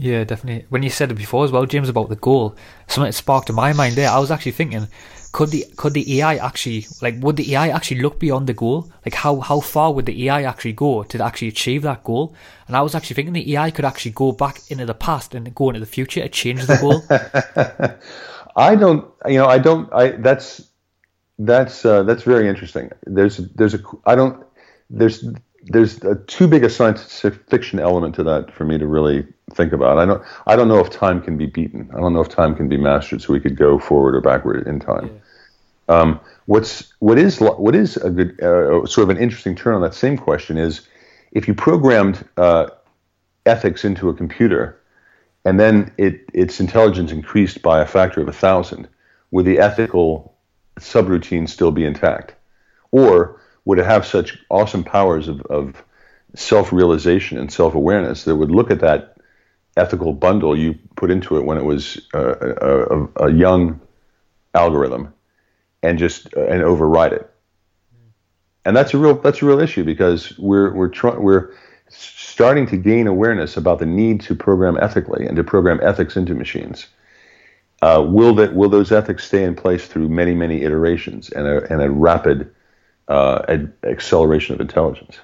[0.00, 0.64] Yeah, definitely.
[0.70, 2.56] When you said it before as well, James, about the goal,
[2.88, 4.08] something that sparked in my mind there.
[4.08, 4.88] I was actually thinking,
[5.30, 8.90] could the could the AI actually like would the AI actually look beyond the goal?
[9.04, 12.34] Like how how far would the AI actually go to actually achieve that goal?
[12.66, 15.54] And I was actually thinking the AI could actually go back into the past and
[15.54, 17.04] go into the future to change the goal.
[18.56, 19.92] I don't, you know, I don't.
[19.92, 20.66] I that's
[21.38, 22.90] that's uh, that's very interesting.
[23.04, 24.44] There's there's a I don't
[24.88, 25.24] there's
[25.70, 29.72] there's a too big a science fiction element to that for me to really think
[29.72, 29.98] about.
[29.98, 31.88] I don't I don't know if time can be beaten.
[31.94, 34.66] I don't know if time can be mastered, so we could go forward or backward
[34.66, 35.06] in time.
[35.88, 35.96] Yeah.
[35.96, 39.82] Um, what's what is what is a good uh, sort of an interesting turn on
[39.82, 40.88] that same question is
[41.30, 42.66] if you programmed uh,
[43.46, 44.80] ethics into a computer
[45.44, 48.88] and then it, its intelligence increased by a factor of a thousand,
[49.30, 50.36] would the ethical
[50.78, 52.34] subroutine still be intact,
[52.90, 55.84] or would have such awesome powers of, of
[56.34, 59.16] self realization and self awareness that would look at that
[59.76, 63.80] ethical bundle you put into it when it was uh, a, a, a, young
[64.54, 65.14] algorithm
[65.84, 67.30] and just uh, and override it.
[68.64, 71.54] And that's a real that's a real issue because we're we're trying we're
[71.90, 76.34] starting to gain awareness about the need to program ethically and to program ethics into
[76.34, 76.88] machines.
[77.82, 81.72] Uh, will that will those ethics stay in place through many many iterations and a
[81.72, 82.52] and a rapid
[83.10, 85.18] uh, acceleration of intelligence.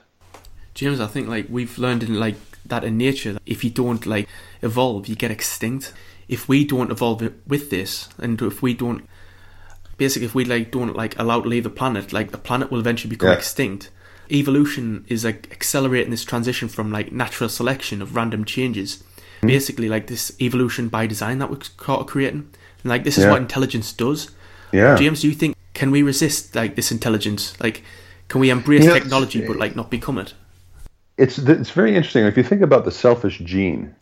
[0.75, 4.29] James, I think like we've learned in like that in nature, if you don't like
[4.61, 5.95] evolve, you get extinct.
[6.29, 9.09] If we don't evolve with this, and if we don't,
[9.97, 12.81] basically, if we like don't like allow to leave the planet, like the planet will
[12.81, 13.37] eventually become yeah.
[13.37, 13.91] extinct.
[14.33, 19.47] Evolution is like accelerating this transition from like natural selection of random changes, mm-hmm.
[19.47, 22.53] basically like this evolution by design that we're creating.
[22.83, 23.31] And like this is yeah.
[23.31, 24.33] what intelligence does.
[24.73, 24.97] Yeah.
[24.97, 27.55] James, do you think can we resist like this intelligence?
[27.61, 27.83] Like,
[28.29, 30.33] can we embrace you know, technology but like not become it?
[31.19, 32.25] It's it's very interesting.
[32.25, 33.95] If you think about the selfish gene,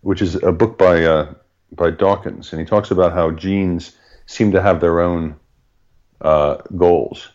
[0.00, 1.32] which is a book by uh,
[1.70, 5.36] by Dawkins, and he talks about how genes seem to have their own
[6.22, 7.28] uh, goals,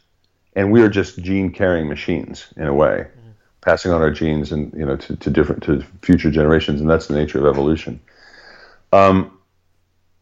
[0.54, 3.30] and we are just gene carrying machines in a way, mm-hmm.
[3.62, 7.08] passing on our genes and you know to, to different to future generations, and that's
[7.08, 8.02] the nature of evolution.
[8.92, 9.37] Um,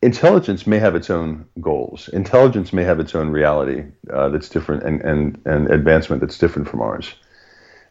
[0.05, 2.09] intelligence may have its own goals.
[2.09, 6.69] Intelligence may have its own reality uh, that's different and, and, and advancement that's different
[6.69, 7.13] from ours.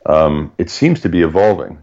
[0.06, 1.82] Um, it seems to be evolving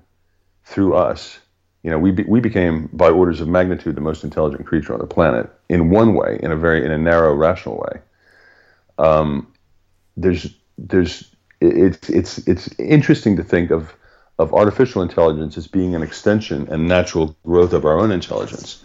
[0.64, 1.38] through us.
[1.84, 5.00] You know, we, be, we became, by orders of magnitude, the most intelligent creature on
[5.00, 8.02] the planet in one way, in a very, in a narrow, rational way.
[8.98, 9.52] Um,
[10.16, 13.94] there's, there's, it's, it's, it's interesting to think of,
[14.40, 18.82] of artificial intelligence as being an extension and natural growth of our own intelligence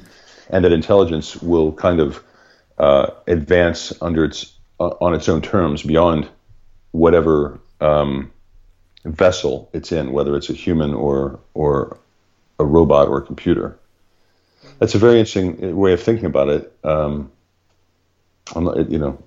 [0.50, 2.22] and that intelligence will kind of
[2.78, 6.28] uh, advance under its uh, on its own terms beyond
[6.92, 8.30] whatever um,
[9.04, 11.98] vessel it's in, whether it's a human or or
[12.58, 13.78] a robot or a computer.
[14.78, 16.76] That's a very interesting way of thinking about it.
[16.84, 17.30] Um,
[18.54, 19.18] not, you know,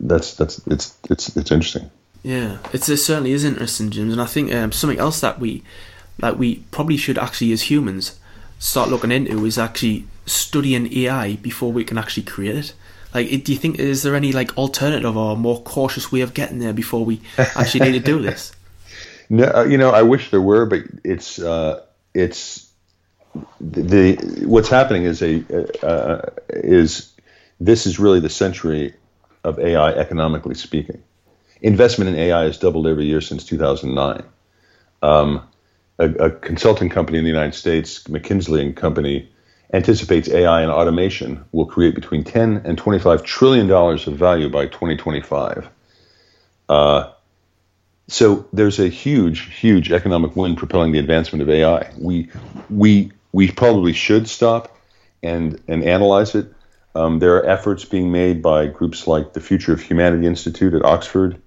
[0.00, 1.90] that's that's it's it's it's interesting.
[2.22, 5.62] Yeah, it's, it certainly is interesting, James, and I think um, something else that we
[6.18, 8.18] that we probably should actually, as humans,
[8.58, 12.74] start looking into is actually studying AI before we can actually create it.
[13.14, 16.58] Like, do you think is there any like alternative or more cautious way of getting
[16.58, 18.52] there before we actually need to do this?
[19.30, 21.82] No, uh, you know, I wish there were, but it's uh,
[22.14, 22.66] it's
[23.60, 23.82] the,
[24.16, 25.44] the what's happening is a
[25.86, 27.12] uh, is
[27.60, 28.94] this is really the century
[29.44, 31.02] of AI economically speaking.
[31.60, 34.22] Investment in AI has doubled every year since 2009.
[35.02, 35.46] Um,
[35.98, 39.28] a, a consulting company in the United States, McKinsey and Company,
[39.72, 44.66] anticipates AI and automation will create between 10 and 25 trillion dollars of value by
[44.66, 45.68] 2025.
[46.68, 47.10] Uh,
[48.08, 51.90] so there's a huge, huge economic win propelling the advancement of AI.
[51.98, 52.30] We
[52.70, 54.74] we we probably should stop
[55.22, 56.52] and and analyze it.
[56.94, 60.84] Um, there are efforts being made by groups like the Future of Humanity Institute at
[60.84, 61.40] Oxford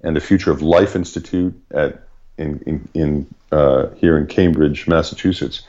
[0.00, 2.07] and the Future of Life Institute at
[2.38, 5.62] in, in, in uh, here in Cambridge, Massachusetts.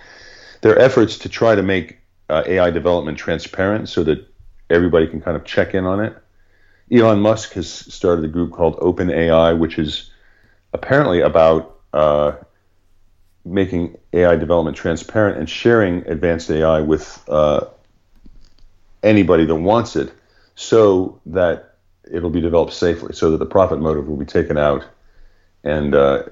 [0.62, 4.25] There are efforts to try to make uh, AI development transparent so that
[4.69, 6.15] everybody can kind of check in on it.
[6.91, 10.12] Elon Musk has started a group called OpenAI, which is
[10.73, 12.34] apparently about uh,
[13.45, 17.65] making AI development transparent and sharing advanced AI with uh,
[19.03, 20.12] anybody that wants it,
[20.55, 21.75] so that
[22.12, 24.86] it'll be developed safely, so that the profit motive will be taken out,
[25.63, 26.23] and uh,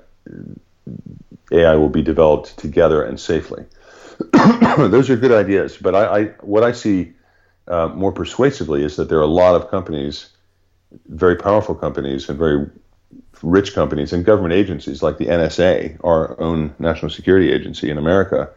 [1.52, 3.66] AI will be developed together and safely.
[4.78, 7.14] Those are good ideas, but I, I what I see
[7.68, 10.30] uh, more persuasively is that there are a lot of companies,
[11.08, 12.70] very powerful companies, and very
[13.44, 18.50] rich companies and government agencies like the NSA, our own national security agency in America,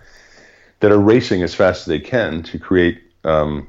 [0.80, 3.68] that are racing as fast as they can to create um,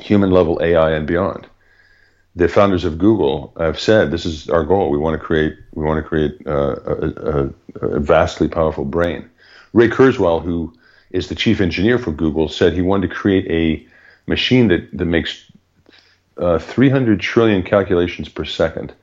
[0.00, 1.46] human level AI and beyond.
[2.38, 4.90] The founders of Google have said this is our goal.
[4.90, 7.50] We want to create we want to create uh, a, a,
[7.96, 9.28] a, vastly powerful brain.
[9.72, 10.72] Ray Kurzweil, who
[11.10, 13.84] is the chief engineer for Google, said he wanted to create a
[14.30, 15.50] machine that that makes
[16.36, 18.94] uh, 300 trillion calculations per second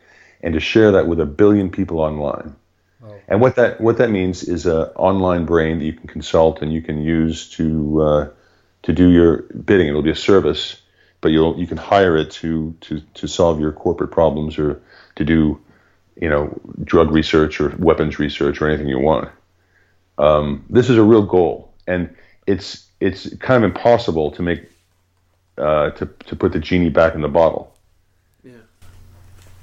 [0.42, 2.56] and to share that with a billion people online.
[3.04, 3.14] Oh.
[3.28, 6.72] And what that what that means is an online brain that you can consult and
[6.72, 8.30] you can use to uh,
[8.84, 9.88] to do your bidding.
[9.88, 10.80] It'll be a service,
[11.26, 14.80] but you'll you can hire it to to to solve your corporate problems or
[15.16, 15.60] to do
[16.22, 19.28] you know drug research or weapons research or anything you want.
[20.20, 24.70] Um, this is a real goal, and it's it's kind of impossible to make
[25.58, 27.76] uh, to to put the genie back in the bottle.
[28.44, 28.52] Yeah,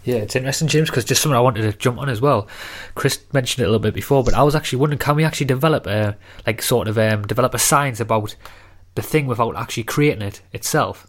[0.03, 2.48] yeah, it's interesting, James, because just something I wanted to jump on as well.
[2.96, 5.46] Chris mentioned it a little bit before, but I was actually wondering, can we actually
[5.46, 8.35] develop a like sort of um, develop a science about
[8.96, 11.07] the thing without actually creating it itself?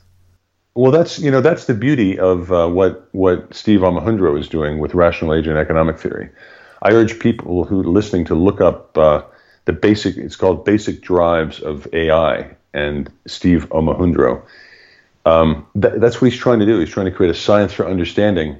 [0.75, 4.79] Well, that's you know that's the beauty of uh, what what Steve Omohundro is doing
[4.79, 6.29] with rational agent economic theory.
[6.81, 9.21] I urge people who are listening to look up uh,
[9.65, 10.17] the basic.
[10.17, 14.43] It's called Basic Drives of AI and Steve Omohundro.
[15.25, 16.79] Um, th- that's what he's trying to do.
[16.79, 18.57] He's trying to create a science for understanding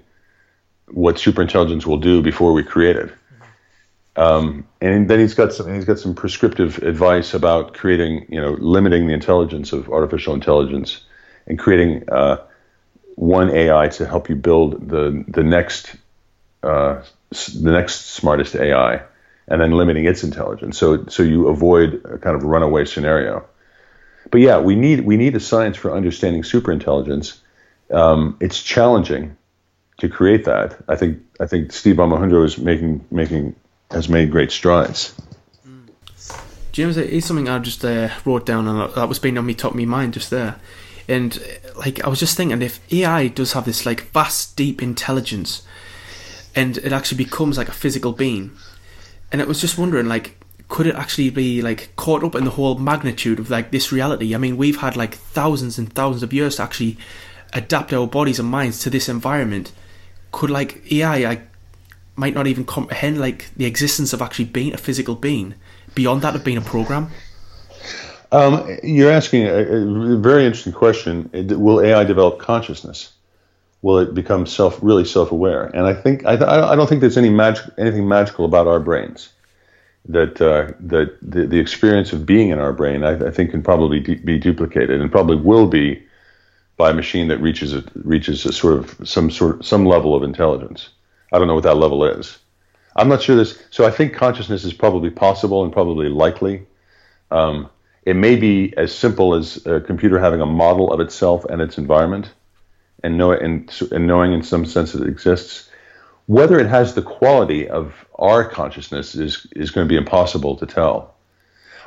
[0.91, 3.12] what superintelligence will do before we create it.
[4.15, 8.52] Um, and then he's got some he's got some prescriptive advice about creating you know
[8.60, 11.02] limiting the intelligence of artificial intelligence
[11.48, 12.38] and creating uh,
[13.16, 15.96] one AI to help you build the the next
[16.64, 17.02] uh,
[17.32, 19.02] the next smartest AI
[19.48, 23.46] and then limiting its intelligence so so you avoid a kind of runaway scenario.
[24.32, 27.40] But yeah, we need we need a science for understanding superintelligence.
[27.92, 29.38] Um, it's challenging
[30.00, 30.78] to create that.
[30.88, 33.56] I think I think Steve Omohundro is making making
[33.92, 35.14] has made great strides.
[36.72, 39.54] James, it is something I just uh, wrote down and that was being on me
[39.54, 40.56] top of my mind just there.
[41.08, 41.42] And
[41.78, 45.63] like I was just thinking, if AI does have this like vast, deep intelligence,
[46.56, 48.52] and it actually becomes like a physical being,
[49.32, 50.38] and it was just wondering like
[50.70, 54.34] could it actually be like caught up in the whole magnitude of like this reality?
[54.34, 56.98] I mean, we've had like thousands and thousands of years to actually
[57.54, 59.72] adapt our bodies and minds to this environment
[60.32, 61.42] could like AI I
[62.16, 65.56] might not even comprehend like the existence of actually being a physical being
[65.96, 67.10] beyond that of being a program?
[68.34, 71.30] Um, you're asking a, a, very interesting question.
[71.34, 73.13] Will AI develop consciousness?
[73.84, 75.65] Will it become self really self-aware?
[75.65, 79.30] And I think I, I don't think there's any magic anything magical about our brains.
[80.10, 83.62] That uh, that the, the experience of being in our brain, I, I think, can
[83.62, 86.02] probably de- be duplicated and probably will be
[86.76, 90.24] by a machine that reaches a, reaches a sort of some sort some level of
[90.24, 90.89] intelligence.
[91.32, 92.39] I don't know what that level is.
[92.96, 93.62] I'm not sure this.
[93.69, 96.65] So I think consciousness is probably possible and probably likely.
[97.30, 97.69] Um,
[98.06, 101.78] it may be as simple as a computer having a model of itself and its
[101.78, 102.32] environment,
[103.04, 105.70] and know and, and knowing in some sense that it exists.
[106.26, 110.66] Whether it has the quality of our consciousness is is going to be impossible to
[110.66, 111.16] tell.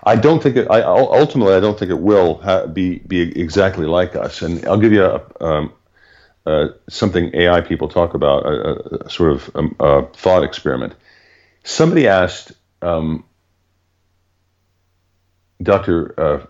[0.05, 0.71] I don't think it.
[0.71, 4.43] I ultimately, I don't think it will ha- be be exactly like us.
[4.43, 5.73] And I'll give you a, um,
[6.47, 10.95] uh, something AI people talk about, a, a sort of um, a thought experiment.
[11.65, 12.53] Somebody asked
[12.83, 13.25] um,
[15.63, 16.15] Dr.
[16.19, 16.47] Uh,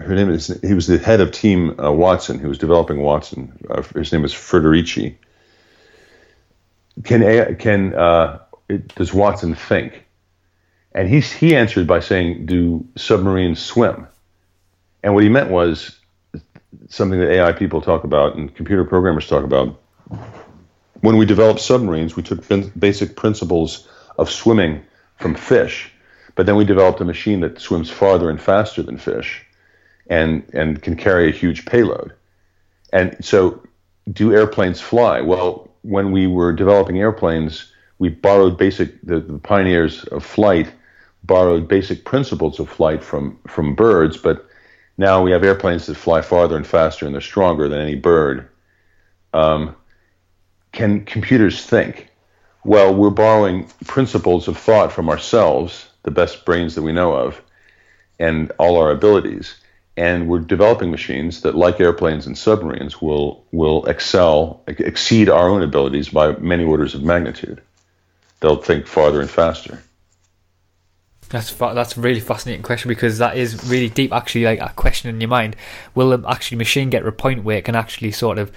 [0.00, 3.58] her name is he was the head of team uh, Watson, who was developing Watson.
[3.68, 5.16] Uh, his name is Ferrucci.
[7.02, 10.04] Can AI, can uh, it, does Watson think?
[10.94, 14.06] And he, he answered by saying, Do submarines swim?
[15.02, 15.98] And what he meant was
[16.88, 19.80] something that AI people talk about and computer programmers talk about.
[21.00, 22.44] When we developed submarines, we took
[22.78, 24.82] basic principles of swimming
[25.16, 25.92] from fish,
[26.34, 29.44] but then we developed a machine that swims farther and faster than fish
[30.08, 32.12] and, and can carry a huge payload.
[32.92, 33.62] And so,
[34.12, 35.20] do airplanes fly?
[35.20, 40.72] Well, when we were developing airplanes, we borrowed basic, the, the pioneers of flight
[41.24, 44.46] borrowed basic principles of flight from from birds, but
[44.98, 48.48] now we have airplanes that fly farther and faster and they're stronger than any bird.
[49.32, 49.74] Um,
[50.72, 52.08] can computers think?
[52.64, 57.40] Well, we're borrowing principles of thought from ourselves the best brains that we know of,
[58.18, 59.56] and all our abilities.
[59.96, 65.62] And we're developing machines that, like airplanes and submarines, will will excel, exceed our own
[65.62, 67.60] abilities by many orders of magnitude.
[68.40, 69.82] They'll think farther and faster.
[71.28, 74.12] That's fa- that's a really fascinating question because that is really deep.
[74.12, 75.56] Actually, like a question in your mind:
[75.94, 78.50] Will actually machine get to a point where it can actually sort of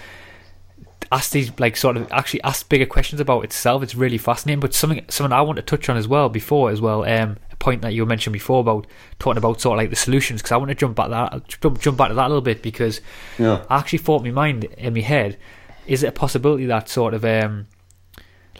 [1.11, 3.83] ask these like sort of actually ask bigger questions about itself?
[3.83, 4.59] It's really fascinating.
[4.59, 7.03] But something something I want to touch on as well before as well.
[7.03, 8.87] Um, a point that you mentioned before about
[9.19, 11.79] talking about sort of like the solutions because I want to jump back that jump,
[11.79, 13.01] jump back to that a little bit because
[13.39, 13.63] yeah.
[13.69, 15.37] I actually thought in my mind in my head
[15.85, 17.67] is it a possibility that sort of um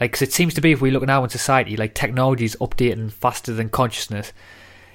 [0.00, 2.56] like, because it seems to be, if we look now in society, like technology is
[2.60, 4.32] updating faster than consciousness.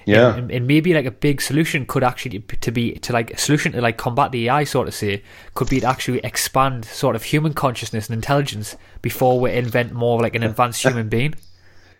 [0.06, 3.38] Yeah, and, and, maybe like a big solution could actually to be to like a
[3.38, 5.22] solution to like combat the AI, sort of say,
[5.54, 10.20] could be to actually expand sort of human consciousness and intelligence before we invent more
[10.20, 11.34] like an advanced human being.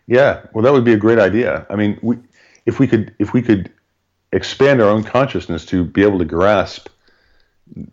[0.07, 1.67] Yeah, well, that would be a great idea.
[1.71, 2.19] I mean, we,
[2.67, 3.73] if we could if we could
[4.33, 6.89] expand our own consciousness to be able to grasp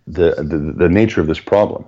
[0.07, 1.86] the the, the nature of this problem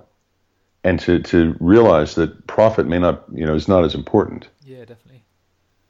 [0.84, 4.48] and to, to realize that profit may not you know is not as important.
[4.64, 5.24] Yeah, definitely.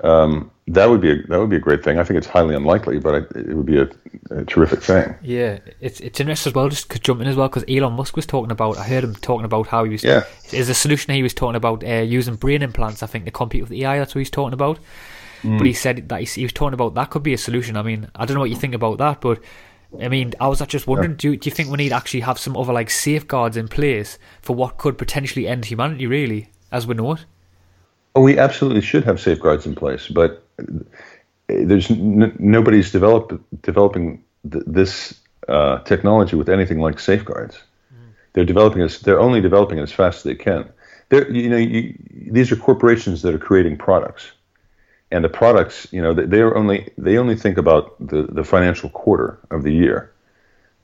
[0.02, 1.98] Um, that would be a, that would be a great thing.
[1.98, 3.88] I think it's highly unlikely, but I, it would be a,
[4.30, 5.14] a, terrific thing.
[5.22, 6.68] Yeah, it's it's interesting as well.
[6.68, 8.78] Just to jump in as well because Elon Musk was talking about.
[8.78, 10.02] I heard him talking about how he was.
[10.02, 10.24] Yeah.
[10.52, 13.02] Is a solution he was talking about uh, using brain implants.
[13.02, 13.98] I think to compete with the AI.
[13.98, 14.78] That's what he's talking about.
[15.42, 15.58] Mm.
[15.58, 17.76] But he said that he, he was talking about that could be a solution.
[17.76, 19.40] I mean, I don't know what you think about that, but
[20.00, 21.16] I mean, I was just wondering, yeah.
[21.18, 24.18] do, do you think we need to actually have some other like safeguards in place
[24.40, 27.26] for what could potentially end humanity, really, as we know it?
[28.14, 30.46] Oh, we absolutely should have safeguards in place, but
[31.48, 37.56] there's n- nobody's developed developing th- this uh, technology with anything like safeguards.
[37.92, 38.12] Mm.
[38.32, 40.68] They're developing as they're only developing it as fast as they can.
[41.08, 41.98] They're, you know, you,
[42.30, 44.30] these are corporations that are creating products
[45.14, 48.90] and the products, you know, they are only they only think about the, the financial
[48.90, 50.12] quarter of the year.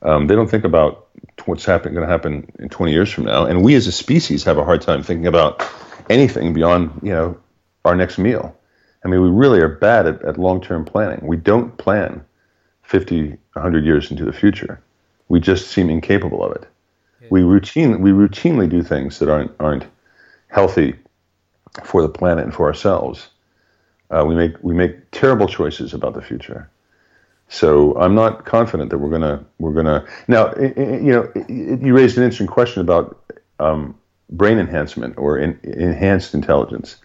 [0.03, 1.07] Um, they don't think about
[1.45, 3.45] what's happening going to happen in 20 years from now.
[3.45, 5.61] And we as a species have a hard time thinking about
[6.11, 7.37] anything beyond, you know,
[7.85, 8.55] our next meal.
[9.03, 11.25] I mean, we really are bad at, at long-term planning.
[11.25, 12.23] We don't plan
[12.83, 14.81] 50, 100 years into the future.
[15.29, 16.67] We just seem incapable of it.
[17.21, 17.27] Yeah.
[17.31, 19.85] We routine we routinely do things that aren't aren't
[20.49, 20.95] healthy
[21.83, 23.29] for the planet and for ourselves.
[24.09, 26.69] Uh, we make we make terrible choices about the future.
[27.47, 30.53] So I'm not confident that we're gonna we're gonna now.
[30.57, 33.23] You know, you raised an interesting question about
[33.59, 33.95] um,
[34.31, 36.97] brain enhancement or in, enhanced intelligence.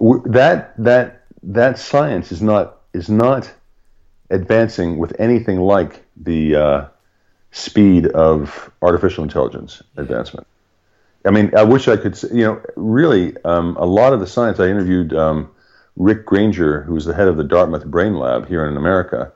[0.00, 3.52] That that that science is not is not
[4.30, 6.86] advancing with anything like the uh,
[7.52, 10.46] speed of artificial intelligence advancement.
[11.24, 12.20] I mean, I wish I could.
[12.32, 15.14] You know, really, um, a lot of the science I interviewed.
[15.14, 15.50] Um,
[15.96, 19.32] Rick Granger, who was the head of the Dartmouth Brain Lab here in America,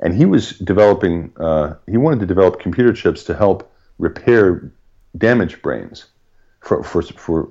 [0.00, 1.32] and he was developing.
[1.36, 4.72] Uh, he wanted to develop computer chips to help repair
[5.16, 6.06] damaged brains
[6.60, 7.48] for for for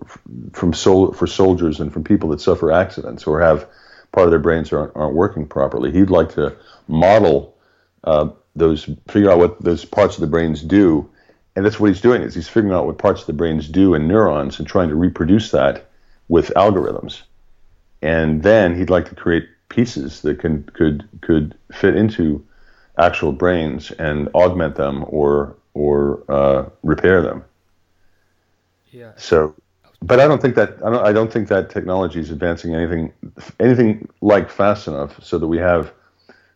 [0.53, 3.67] from sol- for soldiers and from people that suffer accidents or have
[4.11, 5.91] part of their brains aren't, aren't working properly.
[5.91, 6.55] He'd like to
[6.87, 7.55] model
[8.03, 11.09] uh, those, figure out what those parts of the brains do,
[11.55, 12.21] and that's what he's doing.
[12.21, 14.95] Is he's figuring out what parts of the brains do in neurons and trying to
[14.95, 15.89] reproduce that
[16.29, 17.21] with algorithms
[18.01, 22.45] and then he'd like to create pieces that can could could fit into
[22.97, 27.43] actual brains and augment them or or uh, repair them.
[29.15, 29.55] So,
[30.01, 33.13] but I don't think that I don't I don't think that technology is advancing anything
[33.59, 35.91] anything like fast enough so that we have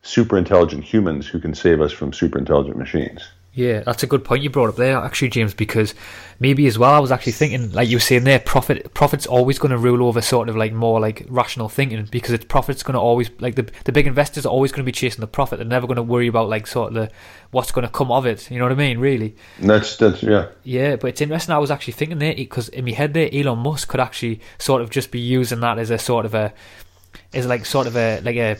[0.03, 3.29] super intelligent humans who can save us from super intelligent machines.
[3.53, 5.53] Yeah, that's a good point you brought up there, actually, James.
[5.53, 5.93] Because
[6.39, 9.59] maybe as well, I was actually thinking, like you were saying there, profit profit's always
[9.59, 12.93] going to rule over sort of like more like rational thinking because it's profit's going
[12.93, 15.59] to always like the the big investors are always going to be chasing the profit.
[15.59, 17.11] They're never going to worry about like sort of the
[17.51, 18.49] what's going to come of it.
[18.49, 18.99] You know what I mean?
[18.99, 19.35] Really?
[19.59, 20.47] That's that's yeah.
[20.63, 21.53] Yeah, but it's interesting.
[21.53, 24.81] I was actually thinking there because in my head there, Elon Musk could actually sort
[24.81, 26.53] of just be using that as a sort of a
[27.33, 28.55] is like sort of a like a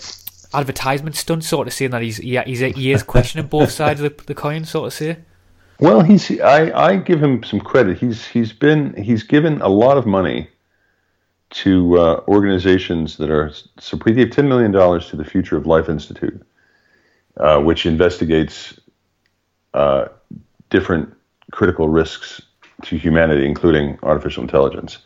[0.54, 4.18] advertisement stunt, sort of saying that he's he, he's he is questioning both sides of
[4.18, 5.18] the, the coin, sort of say.
[5.80, 7.98] Well, he's I, I give him some credit.
[7.98, 10.50] He's he's been he's given a lot of money
[11.52, 15.66] to uh, organizations that are so we gave ten million dollars to the Future of
[15.66, 16.42] Life Institute,
[17.38, 18.80] uh, which investigates
[19.74, 20.06] uh,
[20.70, 21.14] different
[21.52, 22.42] critical risks
[22.84, 25.00] to humanity, including artificial intelligence.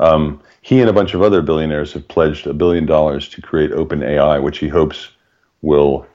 [0.00, 3.70] Um, he and a bunch of other billionaires have pledged a billion dollars to create
[3.70, 5.10] OpenAI, which he hopes
[5.62, 6.06] will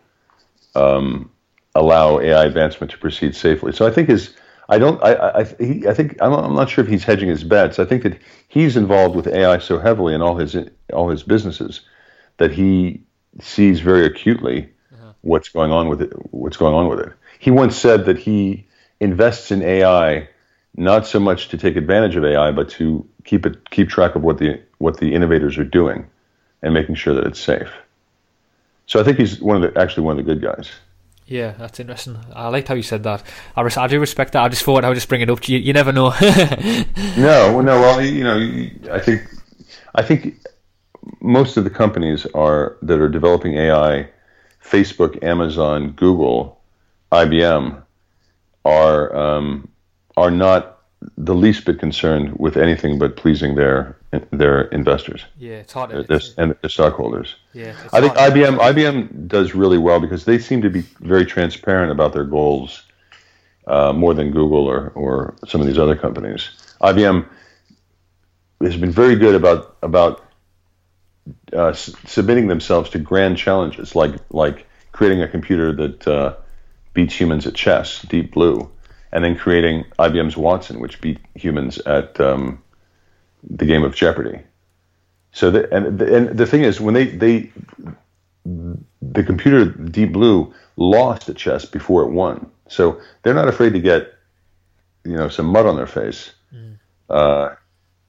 [0.74, 1.30] um,
[1.76, 3.72] allow AI advancement to proceed safely.
[3.72, 4.36] So I think his,
[4.70, 7.44] I don't, I, I, he, I think I'm, I'm not sure if he's hedging his
[7.44, 7.78] bets.
[7.78, 10.58] I think that he's involved with AI so heavily in all his
[10.92, 11.82] all his businesses
[12.38, 13.04] that he
[13.40, 15.14] sees very acutely uh-huh.
[15.22, 16.12] what's going on with it.
[16.34, 17.14] What's going on with it?
[17.38, 18.68] He once said that he
[19.00, 20.28] invests in AI
[20.78, 24.24] not so much to take advantage of AI, but to keep it keep track of
[24.24, 26.06] what the what the innovators are doing,
[26.62, 27.72] and making sure that it's safe.
[28.88, 30.72] So I think he's one of the actually one of the good guys.
[31.28, 32.18] Yeah, that's interesting.
[32.34, 33.24] I liked how you said that.
[33.56, 34.44] I, res- I do respect that.
[34.44, 35.48] I just thought I would just bring it up.
[35.50, 36.14] You, you never know.
[37.18, 37.82] no, no.
[37.82, 39.24] Well, you know, I think
[39.96, 40.38] I think
[41.22, 44.08] most of the companies are that are developing AI,
[44.64, 46.62] Facebook, Amazon, Google,
[47.12, 47.82] IBM,
[48.66, 49.68] are um,
[50.18, 50.76] are not
[51.18, 53.98] the least bit concerned with anything but pleasing their
[54.32, 55.24] their investors.
[55.38, 56.08] Yeah, it's hard.
[56.08, 57.36] Their, and their stockholders.
[57.54, 61.92] Yeah, I think IBM IBM does really well because they seem to be very transparent
[61.92, 62.84] about their goals,
[63.68, 66.50] uh, more than Google or or some of these other companies.
[66.82, 67.28] IBM
[68.62, 70.24] has been very good about about
[71.54, 76.36] uh, submitting themselves to grand challenges, like like creating a computer that uh,
[76.94, 78.72] beats humans at chess, Deep Blue,
[79.16, 82.62] and then creating IBM's Watson, which beat humans at um,
[83.50, 84.42] the game of Jeopardy.
[85.32, 87.50] So the, and the, and the thing is, when they they
[88.46, 93.80] the computer Deep Blue lost at chess before it won, so they're not afraid to
[93.80, 94.14] get
[95.06, 96.34] you know some mud on their face.
[96.54, 96.78] Mm.
[97.10, 97.56] Uh,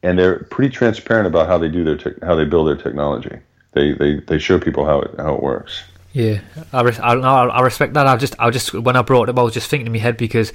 [0.02, 3.38] and they're pretty transparent about how they do their te- how they build their technology.
[3.74, 5.84] They they, they show people how it how it works.
[6.16, 6.40] Yeah,
[6.72, 8.06] I, res- I, I respect that.
[8.06, 9.98] I just I just when I brought it up, I was just thinking in my
[9.98, 10.50] head because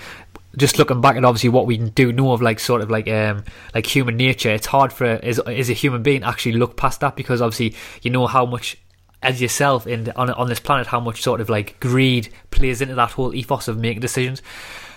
[0.58, 3.43] just looking back at obviously what we do know of like sort of like um
[3.74, 7.16] like human nature, it's hard for as as a human being actually look past that
[7.16, 8.78] because obviously you know how much
[9.24, 12.95] as yourself in on on this planet how much sort of like greed plays into
[12.95, 14.41] that whole ethos of making decisions.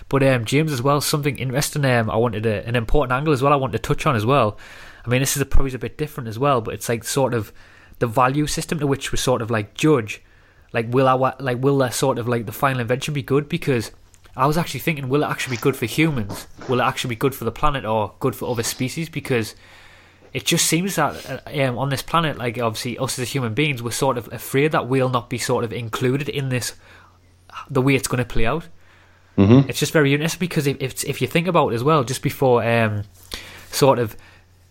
[0.07, 1.83] But um, James as well, something interesting.
[1.83, 3.53] Um, I wanted a, an important angle as well.
[3.53, 4.57] I wanted to touch on as well.
[5.03, 7.33] I mean, this is a, probably a bit different as well, but it's like sort
[7.33, 7.51] of
[7.99, 10.21] the value system to which we sort of like judge.
[10.73, 13.49] Like, will our like will that sort of like the final invention be good?
[13.49, 13.91] Because
[14.37, 16.47] I was actually thinking, will it actually be good for humans?
[16.67, 19.07] Will it actually be good for the planet or good for other species?
[19.07, 19.55] Because
[20.33, 23.81] it just seems that uh, um, on this planet, like obviously us as human beings,
[23.81, 26.73] we're sort of afraid that we'll not be sort of included in this,
[27.69, 28.67] the way it's going to play out.
[29.37, 29.69] Mm-hmm.
[29.69, 32.21] It's just very interesting because if, if, if you think about it as well, just
[32.21, 33.03] before um,
[33.71, 34.17] sort of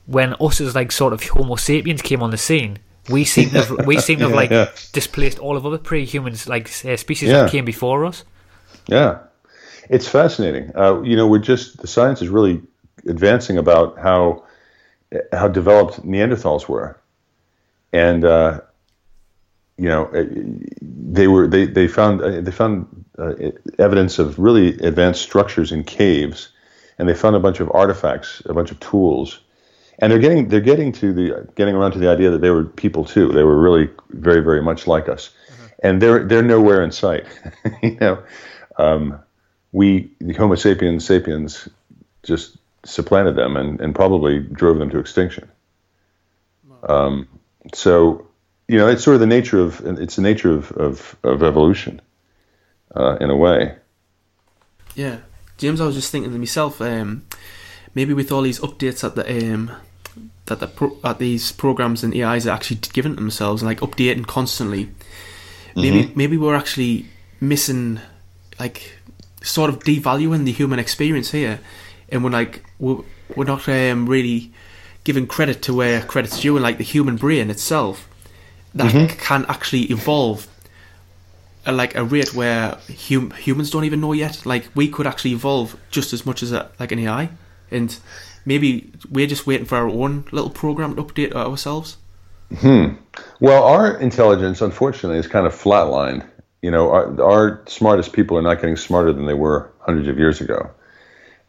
[0.06, 3.62] when us as like sort of Homo sapiens came on the scene, we seem to
[3.62, 4.70] have, we seem to have yeah, like yeah.
[4.92, 7.42] displaced all of other pre-humans like uh, species yeah.
[7.42, 8.24] that came before us.
[8.86, 9.20] Yeah,
[9.88, 10.72] it's fascinating.
[10.76, 12.62] Uh, you know, we're just the science is really
[13.06, 14.44] advancing about how
[15.32, 17.00] how developed Neanderthals were,
[17.92, 18.60] and uh,
[19.76, 20.24] you know, uh,
[20.80, 23.34] they were they they found uh, they found uh,
[23.78, 26.50] evidence of really advanced structures in caves,
[26.98, 29.40] and they found a bunch of artifacts, a bunch of tools,
[29.98, 32.64] and they're getting they're getting to the getting around to the idea that they were
[32.64, 33.32] people too.
[33.32, 35.66] They were really very very much like us, mm-hmm.
[35.82, 37.26] and they're they're nowhere in sight.
[37.82, 38.22] you know,
[38.78, 39.20] um,
[39.74, 41.68] we the Homo sapiens sapiens
[42.22, 45.50] just supplanted them and, and probably drove them to extinction.
[46.88, 47.28] Um,
[47.74, 48.26] so
[48.68, 52.00] you know, it's sort of the nature of it's the nature of of, of evolution,
[52.94, 53.74] uh, in a way.
[54.94, 55.18] Yeah,
[55.58, 57.26] James, I was just thinking to myself, um,
[57.94, 59.72] maybe with all these updates at the um,
[60.46, 64.26] that the pro- that these programs and AIs are actually giving themselves and like updating
[64.26, 64.90] constantly,
[65.74, 66.16] maybe mm-hmm.
[66.18, 67.06] maybe we're actually
[67.40, 68.00] missing,
[68.60, 68.98] like,
[69.44, 71.60] sort of devaluing the human experience here,
[72.08, 73.02] and we're like we're,
[73.36, 74.52] we're not um, really
[75.04, 78.08] giving credit to where credit's due, and like the human brain itself
[78.74, 79.18] that mm-hmm.
[79.18, 80.48] can actually evolve
[81.66, 82.78] at like a rate where
[83.08, 84.44] hum- humans don't even know yet.
[84.44, 87.30] Like we could actually evolve just as much as a, like an AI,
[87.70, 87.96] and
[88.44, 91.96] maybe we're just waiting for our own little program to update ourselves.
[92.58, 92.94] Hmm.
[93.40, 96.26] Well, our intelligence, unfortunately, is kind of flatlined.
[96.64, 100.18] You know, our, our smartest people are not getting smarter than they were hundreds of
[100.18, 100.70] years ago.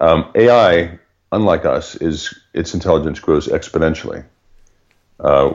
[0.02, 1.00] Um, AI,
[1.32, 4.26] unlike us, is its intelligence grows exponentially,
[5.22, 5.54] uh,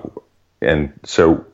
[0.62, 1.44] and so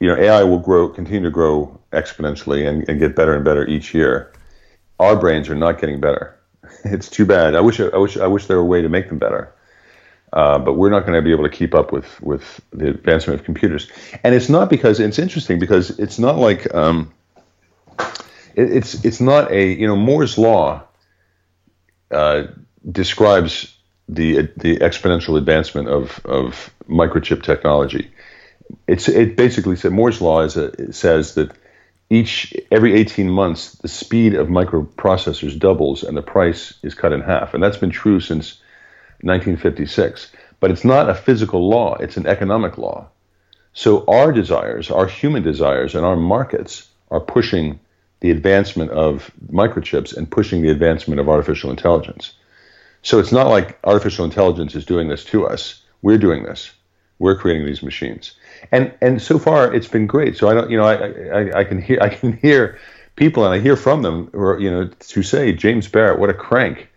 [0.00, 3.66] you know, AI will grow, continue to grow exponentially and, and, get better and better
[3.66, 4.32] each year.
[5.00, 6.38] Our brains are not getting better.
[6.84, 7.54] It's too bad.
[7.54, 9.50] I wish, I wish, I wish there were a way to make them better.
[10.32, 13.40] Uh, but we're not going to be able to keep up with, with the advancement
[13.40, 13.90] of computers.
[14.22, 17.12] And it's not because it's interesting because it's not like um,
[18.56, 20.82] it, it's it's not a you know Moore's law
[22.10, 22.44] uh,
[22.90, 23.76] describes
[24.08, 28.10] the the exponential advancement of of microchip technology
[28.86, 31.52] it's it basically said Moore's law is a, says that
[32.08, 37.20] each every 18 months the speed of microprocessors doubles and the price is cut in
[37.20, 38.60] half, and that's been true since
[39.22, 40.32] 1956.
[40.60, 43.08] But it's not a physical law; it's an economic law.
[43.72, 47.78] So our desires, our human desires, and our markets are pushing
[48.20, 52.32] the advancement of microchips and pushing the advancement of artificial intelligence.
[53.02, 55.82] So it's not like artificial intelligence is doing this to us.
[56.02, 56.72] We're doing this.
[57.18, 58.32] We're creating these machines,
[58.70, 60.36] and and so far it's been great.
[60.36, 62.78] So I don't, you know, I I, I can hear I can hear
[63.16, 66.34] people and I hear from them, or you know, to say James Barrat, what a
[66.34, 66.88] crank.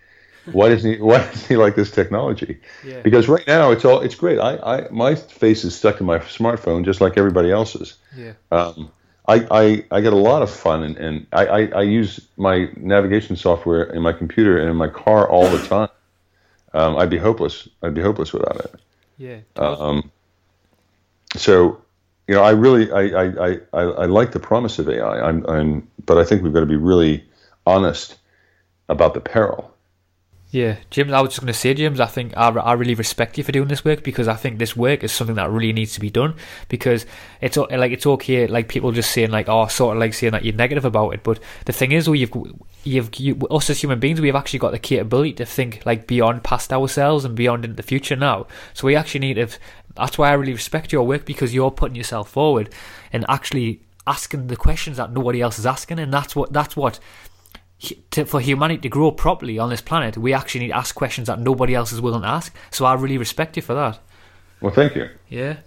[0.52, 1.00] Why doesn't he?
[1.00, 2.60] Why doesn't he like this technology?
[2.86, 3.02] Yeah.
[3.02, 4.40] Because right now it's all it's great.
[4.40, 7.98] I, I my face is stuck in my smartphone just like everybody else's.
[8.16, 8.34] Yeah.
[8.52, 8.92] Um,
[9.30, 12.68] I, I, I get a lot of fun and, and I, I, I, use my
[12.78, 15.90] navigation software in my computer and in my car all the time.
[16.74, 17.70] Um, I'd be hopeless.
[17.84, 18.76] I'd be hopeless without it.
[19.20, 19.40] Yeah.
[19.56, 20.12] Um,
[21.36, 21.80] so,
[22.28, 25.22] you know, I really I, I, I, I like the promise of AI.
[25.22, 27.24] I'm, I'm but I think we've got to be really
[27.68, 28.18] honest
[28.88, 29.76] about the peril.
[30.52, 33.38] Yeah, James, I was just going to say, James, I think I, I really respect
[33.38, 35.94] you for doing this work because I think this work is something that really needs
[35.94, 36.34] to be done
[36.70, 37.06] because
[37.40, 40.44] it's like it's okay, like people just saying like, oh, sort of like saying that
[40.44, 42.32] you're negative about it, but the thing is, you've
[42.84, 46.08] you've you, us as human beings, we have actually got the capability to think like
[46.08, 48.48] beyond past ourselves and beyond into the future now.
[48.74, 49.50] So we actually need to.
[49.96, 52.74] That's why I really respect your work because you're putting yourself forward
[53.14, 57.00] and actually asking the questions that nobody else is asking, and that's what that's what
[57.80, 61.28] to, for humanity to grow properly on this planet, we actually need to ask questions
[61.28, 62.54] that nobody else is willing to ask.
[62.72, 64.00] So I really respect you for that.
[64.62, 65.10] Well, thank you.
[65.30, 65.58] Yeah,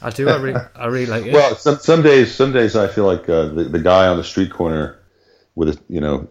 [0.00, 0.28] I do.
[0.28, 1.34] I really, I really like it.
[1.34, 4.24] Well, some, some days, some days I feel like uh, the the guy on the
[4.24, 4.98] street corner
[5.56, 6.28] with a you know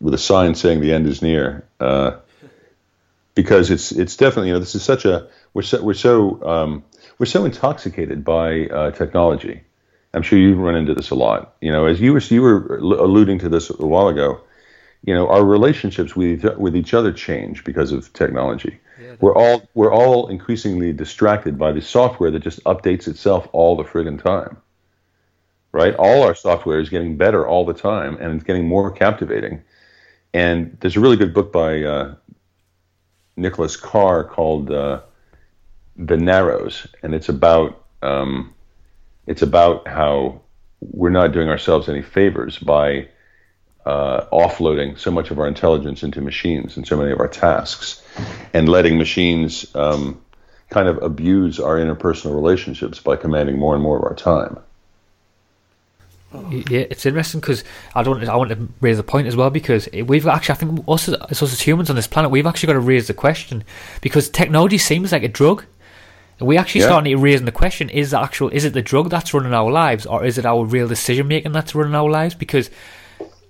[0.00, 2.18] with a sign saying the end is near, uh,
[3.34, 6.84] because it's it's definitely you know this is such a we're so we're so um,
[7.18, 9.62] we're so intoxicated by uh, technology
[10.14, 11.56] I'm sure you've run into this a lot.
[11.60, 14.40] You know, as you were you were alluding to this a while ago.
[15.04, 18.78] You know, our relationships with with each other change because of technology.
[19.00, 23.76] Yeah, we're all we're all increasingly distracted by the software that just updates itself all
[23.76, 24.58] the friggin' time.
[25.72, 25.94] Right?
[25.96, 29.62] All our software is getting better all the time, and it's getting more captivating.
[30.34, 32.14] And there's a really good book by uh,
[33.36, 35.00] Nicholas Carr called uh,
[35.96, 38.54] The Narrows, and it's about um,
[39.26, 40.40] it's about how
[40.80, 43.08] we're not doing ourselves any favors by
[43.86, 48.02] uh, offloading so much of our intelligence into machines and so many of our tasks,
[48.52, 50.20] and letting machines um,
[50.70, 54.58] kind of abuse our interpersonal relationships by commanding more and more of our time.
[56.50, 57.62] Yeah, it's interesting because
[57.94, 58.26] I don't.
[58.26, 61.42] I want to raise a point as well because we've actually, I think, us us
[61.42, 63.64] as humans on this planet, we've actually got to raise the question
[64.00, 65.64] because technology seems like a drug
[66.42, 66.88] we actually yeah.
[66.88, 69.70] starting to raising the question: Is the actual is it the drug that's running our
[69.70, 72.34] lives, or is it our real decision making that's running our lives?
[72.34, 72.70] Because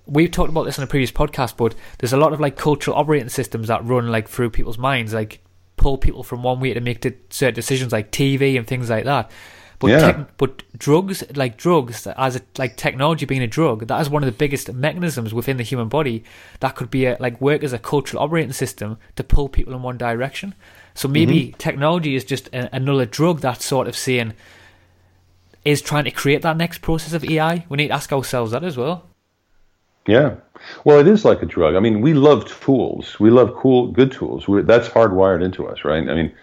[0.05, 2.97] we've talked about this in a previous podcast, but there's a lot of like cultural
[2.97, 5.41] operating systems that run like through people's minds, like
[5.77, 9.31] pull people from one way to make certain decisions, like TV and things like that.
[9.79, 10.11] But yeah.
[10.11, 14.23] Te- but drugs, like drugs, as a, like technology being a drug, that is one
[14.23, 16.23] of the biggest mechanisms within the human body
[16.61, 19.81] that could be a, like work as a cultural operating system to pull people in
[19.81, 20.55] one direction.
[20.95, 21.57] So maybe mm-hmm.
[21.57, 24.33] technology is just a, another drug that's sort of saying
[25.65, 27.65] is trying to create that next process of AI.
[27.69, 29.07] We need to ask ourselves that as well.
[30.05, 30.35] Yeah.
[30.83, 31.75] Well, it is like a drug.
[31.75, 33.19] I mean, we love tools.
[33.19, 34.47] We love cool, good tools.
[34.47, 36.07] We're, that's hardwired into us, right?
[36.07, 36.33] I mean,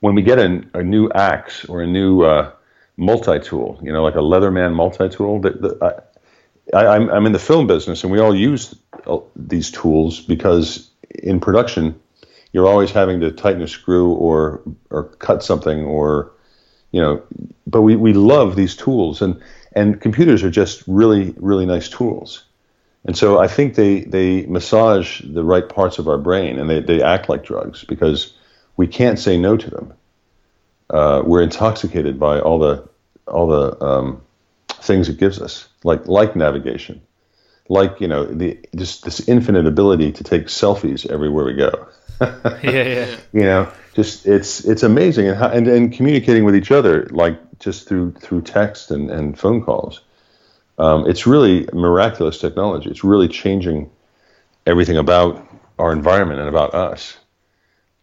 [0.00, 2.52] when we get a, a new axe or a new uh,
[2.96, 6.04] multi-tool, you know, like a Leatherman multi-tool, that,
[6.74, 8.74] I, I'm, I'm in the film business, and we all use
[9.06, 10.90] uh, these tools because
[11.22, 11.98] in production,
[12.52, 16.32] you're always having to tighten a screw or or cut something or
[16.90, 17.22] you know
[17.66, 19.40] but we, we love these tools and
[19.72, 22.44] and computers are just really really nice tools.
[23.04, 26.80] And so i think they they massage the right parts of our brain and they,
[26.80, 28.34] they act like drugs because
[28.76, 29.94] we can't say no to them.
[30.88, 32.88] Uh, we're intoxicated by all the
[33.26, 34.22] all the um,
[34.68, 37.02] things it gives us like like navigation
[37.68, 41.88] like you know the just this infinite ability to take selfies everywhere we go
[42.62, 43.16] yeah, yeah.
[43.32, 47.38] You know, just it's it's amazing and how and, and communicating with each other like
[47.58, 50.00] just through through text and, and phone calls.
[50.78, 52.90] Um, it's really miraculous technology.
[52.90, 53.90] It's really changing
[54.66, 55.44] everything about
[55.78, 57.16] our environment and about us.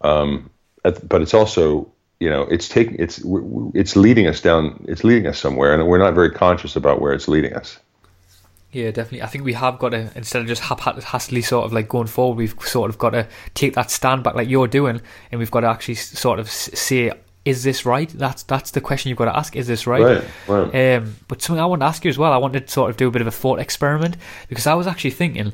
[0.02, 0.50] Um,
[0.84, 3.22] but it's also you know it's taking it's
[3.74, 7.14] it's leading us down it's leading us somewhere and we're not very conscious about where
[7.14, 7.80] it's leading us
[8.72, 9.22] yeah, definitely.
[9.22, 12.38] I think we have got to instead of just haphazardly sort of like going forward,
[12.38, 15.02] we've sort of got to take that stand back like you're doing,
[15.32, 17.12] and we've got to actually sort of say,
[17.46, 19.56] "Is this right?" That's that's the question you've got to ask.
[19.56, 20.22] Is this right?
[20.48, 20.74] Right.
[20.74, 20.96] right.
[20.98, 22.34] Um, but something I want to ask you as well.
[22.34, 24.18] I wanted to sort of do a bit of a thought experiment
[24.50, 25.54] because I was actually thinking,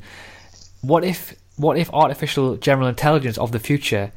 [0.81, 4.11] what if what if artificial general intelligence of the future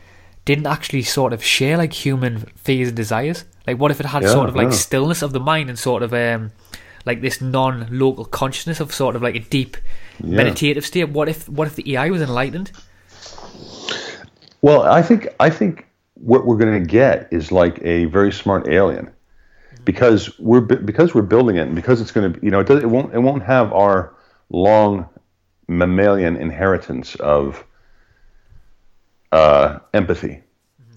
[0.46, 3.44] didn't actually sort of share like human fears and desires?
[3.66, 4.72] Like, what if it had Yeah, sort of like yeah.
[4.72, 6.52] stillness of the mind and sort of um,
[7.04, 9.76] like this non-local consciousness of sort of like a deep
[10.22, 10.36] Yeah.
[10.38, 11.08] meditative state?
[11.10, 12.70] What if what if the AI was enlightened?
[14.62, 18.68] Well, I think I think what we're going to get is like a very smart
[18.68, 19.10] alien,
[19.84, 22.82] because we're because we're building it, and because it's going to you know it, does,
[22.82, 24.14] it won't it won't have our
[24.50, 25.06] long
[25.68, 27.64] mammalian inheritance of
[29.32, 30.42] uh, empathy,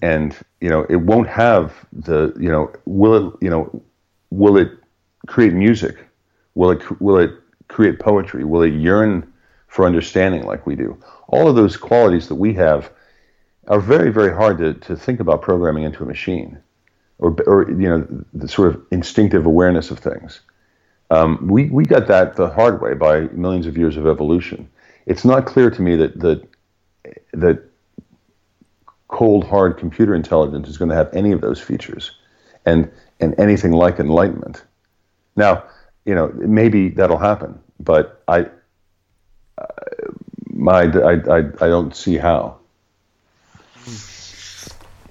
[0.00, 3.82] and you know it won't have the you know will it you know
[4.30, 4.70] will it
[5.28, 5.96] create music,
[6.54, 7.30] will it will it
[7.68, 9.32] create poetry, will it yearn
[9.68, 10.98] for understanding like we do?
[11.28, 12.90] All of those qualities that we have
[13.68, 16.58] are very, very hard to, to think about programming into a machine,
[17.18, 20.40] or, or you know, the sort of instinctive awareness of things.
[21.10, 24.68] Um, we we got that the hard way by millions of years of evolution.
[25.06, 26.48] It's not clear to me that that
[27.32, 27.62] that
[29.08, 32.12] cold, hard computer intelligence is going to have any of those features,
[32.66, 34.62] and and anything like enlightenment.
[35.38, 35.62] Now,
[36.04, 38.46] you know, maybe that'll happen, but I.
[39.56, 39.64] uh,
[40.68, 42.58] My, I, I, I don't see how.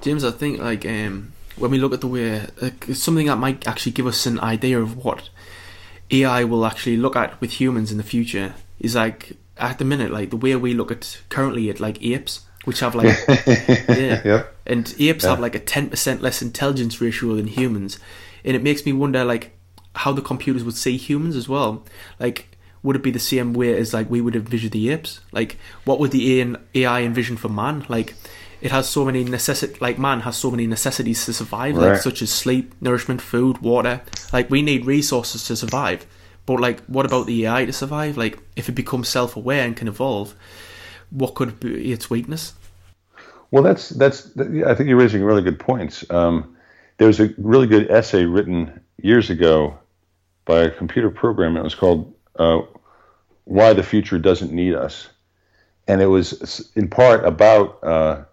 [0.02, 3.68] James, I think like um, when we look at the way like, something that might
[3.68, 5.30] actually give us an idea of what
[6.12, 10.12] AI will actually look at with humans in the future is like at the minute
[10.12, 13.18] like the way we look at currently at like apes, which have like
[13.88, 14.44] yeah, Yeah.
[14.66, 18.00] and apes have like a ten percent less intelligence ratio than humans,
[18.46, 19.57] and it makes me wonder like
[19.98, 21.84] how the computers would see humans as well,
[22.20, 22.50] like.
[22.84, 25.20] Would it be the same way as like we would envision the apes?
[25.34, 27.86] Like, what would the AI envision for man?
[27.90, 28.14] Like,
[28.62, 32.22] it has so many necessit like man has so many necessities to survive, like such
[32.22, 34.02] as sleep, nourishment, food, water.
[34.34, 36.06] Like we need resources to survive.
[36.46, 38.18] But like, what about the AI to survive?
[38.18, 40.34] Like, if it becomes self-aware and can evolve,
[41.10, 42.54] what could be its weakness?
[43.52, 44.32] Well, that's that's.
[44.38, 46.10] I think you're raising really good points.
[46.10, 46.56] Um,
[46.98, 49.78] there was a really good essay written years ago
[50.48, 51.58] by a computer program.
[51.58, 52.62] It was called uh,
[53.44, 55.10] "Why the Future Doesn't Need Us,"
[55.88, 58.24] and it was in part about uh,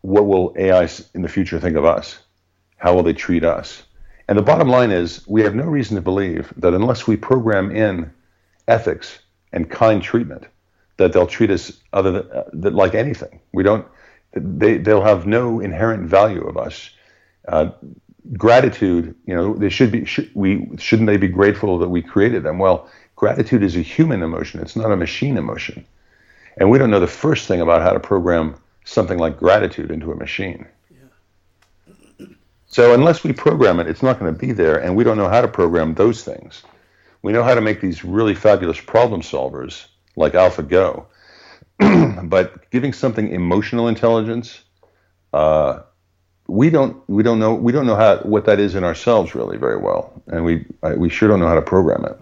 [0.00, 2.18] what will AI in the future think of us?
[2.76, 3.82] How will they treat us?
[4.28, 7.70] And the bottom line is, we have no reason to believe that unless we program
[7.70, 8.10] in
[8.68, 9.18] ethics
[9.52, 10.44] and kind treatment,
[10.96, 13.40] that they'll treat us other than, uh, that like anything.
[13.52, 13.86] We don't.
[14.32, 16.90] They they'll have no inherent value of us.
[17.48, 17.70] Uh,
[18.34, 20.04] gratitude, you know, they should be.
[20.04, 22.58] Should, we shouldn't they be grateful that we created them?
[22.58, 24.60] Well, gratitude is a human emotion.
[24.60, 25.86] It's not a machine emotion,
[26.58, 30.12] and we don't know the first thing about how to program something like gratitude into
[30.12, 30.66] a machine.
[32.68, 35.28] So unless we program it, it's not going to be there, and we don't know
[35.28, 36.62] how to program those things.
[37.22, 41.06] We know how to make these really fabulous problem solvers like AlphaGo,
[42.28, 44.62] but giving something emotional intelligence,
[45.32, 45.80] uh,
[46.48, 49.56] we don't we don't know we don't know how what that is in ourselves really
[49.56, 52.18] very well, and we I, we sure don't know how to program it.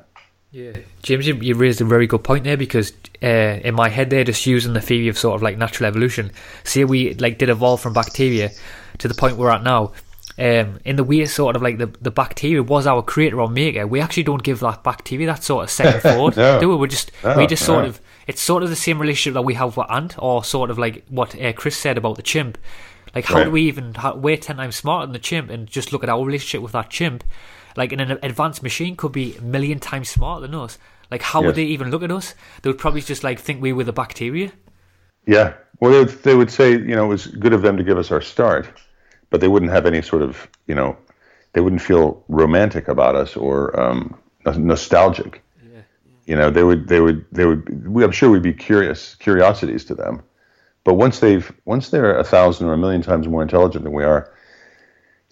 [0.51, 0.73] Yeah,
[1.03, 4.23] James, you, you raised a very good point there because uh, in my head, they're
[4.23, 6.31] just using the theory of sort of like natural evolution.
[6.63, 8.51] Say we like did evolve from bacteria
[8.99, 9.93] to the point we're at now.
[10.37, 13.49] Um, in the way it's sort of like the, the bacteria was our creator or
[13.49, 16.59] maker, we actually don't give that bacteria that sort of second thought, No.
[16.59, 16.77] do we?
[16.77, 17.89] We just No, we just sort no.
[17.91, 20.79] of it's sort of the same relationship that we have with ant, or sort of
[20.79, 22.59] like what uh, Chris said about the chimp.
[23.15, 23.45] Like, how Right.
[23.45, 23.95] do we even?
[23.95, 26.73] How, we're ten times smarter than the chimp, and just look at our relationship with
[26.73, 27.25] that chimp.
[27.77, 30.79] Like, in an advanced machine could be a million times smarter than us.
[31.11, 32.35] Like, how would they even look at us?
[32.63, 34.53] They would probably just like think we were the bacteria.
[35.27, 35.55] Yeah.
[35.81, 37.99] Well, they would, they would say, you know, it was good of them to give
[37.99, 38.69] us our start,
[39.31, 40.97] but they wouldn't have any sort of, you know,
[41.53, 45.43] they wouldn't feel romantic about us or um, nos- nostalgic.
[46.27, 47.87] You know, they would, they would, they would.
[47.87, 50.23] We, I'm sure we'd be curious, curiosities to them.
[50.85, 54.05] But once they've, once they're a thousand or a million times more intelligent than we
[54.05, 54.31] are,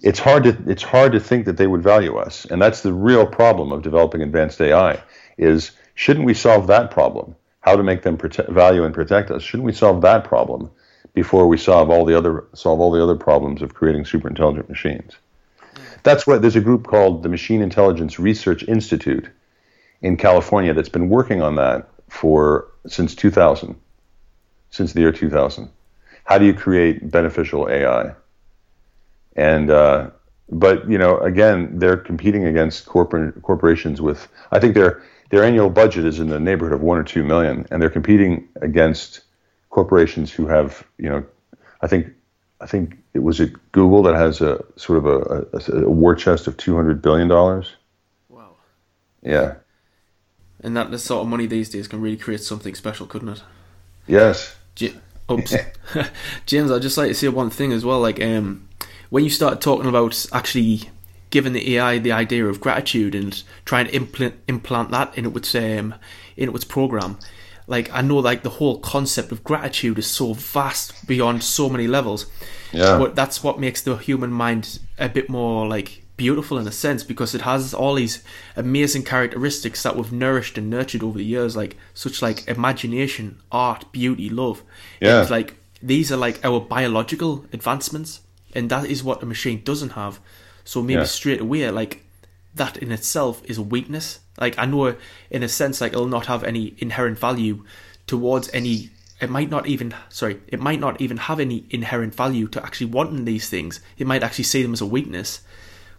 [0.02, 2.46] it's hard to, it's hard to think that they would value us.
[2.46, 5.02] And that's the real problem of developing advanced AI.
[5.38, 7.36] Is shouldn't we solve that problem?
[7.60, 9.42] How to make them value and protect us?
[9.42, 10.70] Shouldn't we solve that problem
[11.14, 14.68] before we solve all the other solve all the other problems of creating super intelligent
[14.68, 15.12] machines?
[16.02, 19.28] That's what there's a group called the Machine Intelligence Research Institute
[20.00, 23.76] in California that's been working on that for since 2000,
[24.72, 25.70] since the year 2000.
[26.24, 28.14] How do you create beneficial AI?
[29.36, 30.10] And uh,
[30.50, 34.28] but you know, again, they're competing against corporate corporations with.
[34.50, 37.66] I think their their annual budget is in the neighborhood of one or two million,
[37.70, 39.22] and they're competing against
[39.70, 41.24] corporations who have, you know,
[41.80, 42.08] I think
[42.60, 46.14] I think it was at Google that has a sort of a, a, a war
[46.14, 47.72] chest of two hundred billion dollars.
[48.28, 48.56] Wow.
[49.22, 49.54] Yeah.
[50.60, 53.42] And that the sort of money these days can really create something special, couldn't it?
[54.06, 54.54] Yes.
[54.74, 54.94] J-
[55.30, 55.54] Oops.
[56.46, 58.00] James, I'd just like to say one thing as well.
[58.00, 58.68] Like, um,
[59.10, 60.90] when you start talking about actually
[61.30, 65.54] giving the AI the idea of gratitude and trying to implant implant that in its
[65.54, 65.94] um,
[66.36, 67.18] in its program,
[67.66, 71.86] like I know like the whole concept of gratitude is so vast beyond so many
[71.86, 72.26] levels.
[72.72, 72.98] Yeah.
[72.98, 77.02] But that's what makes the human mind a bit more like beautiful in a sense
[77.02, 78.22] because it has all these
[78.56, 83.90] amazing characteristics that we've nourished and nurtured over the years, like such like imagination, art,
[83.92, 84.62] beauty, love.
[85.00, 85.22] Yeah.
[85.22, 88.20] It's like these are like our biological advancements,
[88.54, 90.20] and that is what a machine doesn't have.
[90.64, 91.04] So maybe Yeah.
[91.04, 92.04] straight away, like
[92.54, 94.20] that in itself is a weakness.
[94.40, 94.94] Like I know,
[95.30, 97.64] in a sense, like it'll not have any inherent value
[98.06, 98.90] towards any.
[99.20, 100.40] It might not even sorry.
[100.48, 103.80] It might not even have any inherent value to actually wanting these things.
[103.96, 105.40] It might actually see them as a weakness,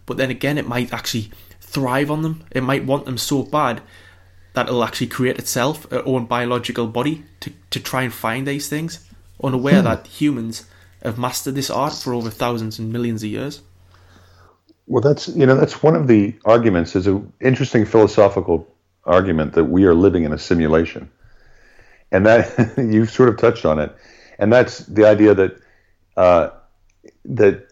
[0.06, 1.30] but then again, it might actually
[1.60, 2.44] thrive on them.
[2.50, 3.82] It might want them so bad
[4.54, 8.68] that it'll actually create itself its own biological body to to try and find these
[8.68, 9.08] things,
[9.42, 10.66] unaware that humans
[11.02, 13.60] have mastered this art for over thousands and millions of years.
[14.86, 16.94] Well, that's you know that's one of the arguments.
[16.94, 18.66] Is an interesting philosophical
[19.04, 21.10] argument that we are living in a simulation,
[22.12, 23.94] and that you've sort of touched on it,
[24.38, 25.56] and that's the idea that
[26.16, 26.50] uh,
[27.24, 27.63] that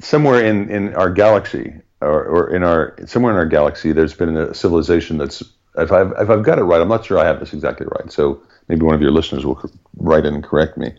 [0.00, 4.36] somewhere in in our galaxy or, or in our somewhere in our galaxy, there's been
[4.36, 5.42] a civilization that's
[5.76, 8.10] if I've if I've got it right, I'm not sure I have this exactly right.
[8.10, 9.62] So maybe one of your listeners will
[9.96, 10.92] write in and correct me,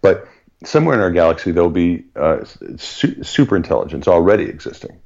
[0.00, 0.26] but
[0.64, 2.44] somewhere in our galaxy there'll be uh,
[2.76, 4.98] su- super intelligence already existing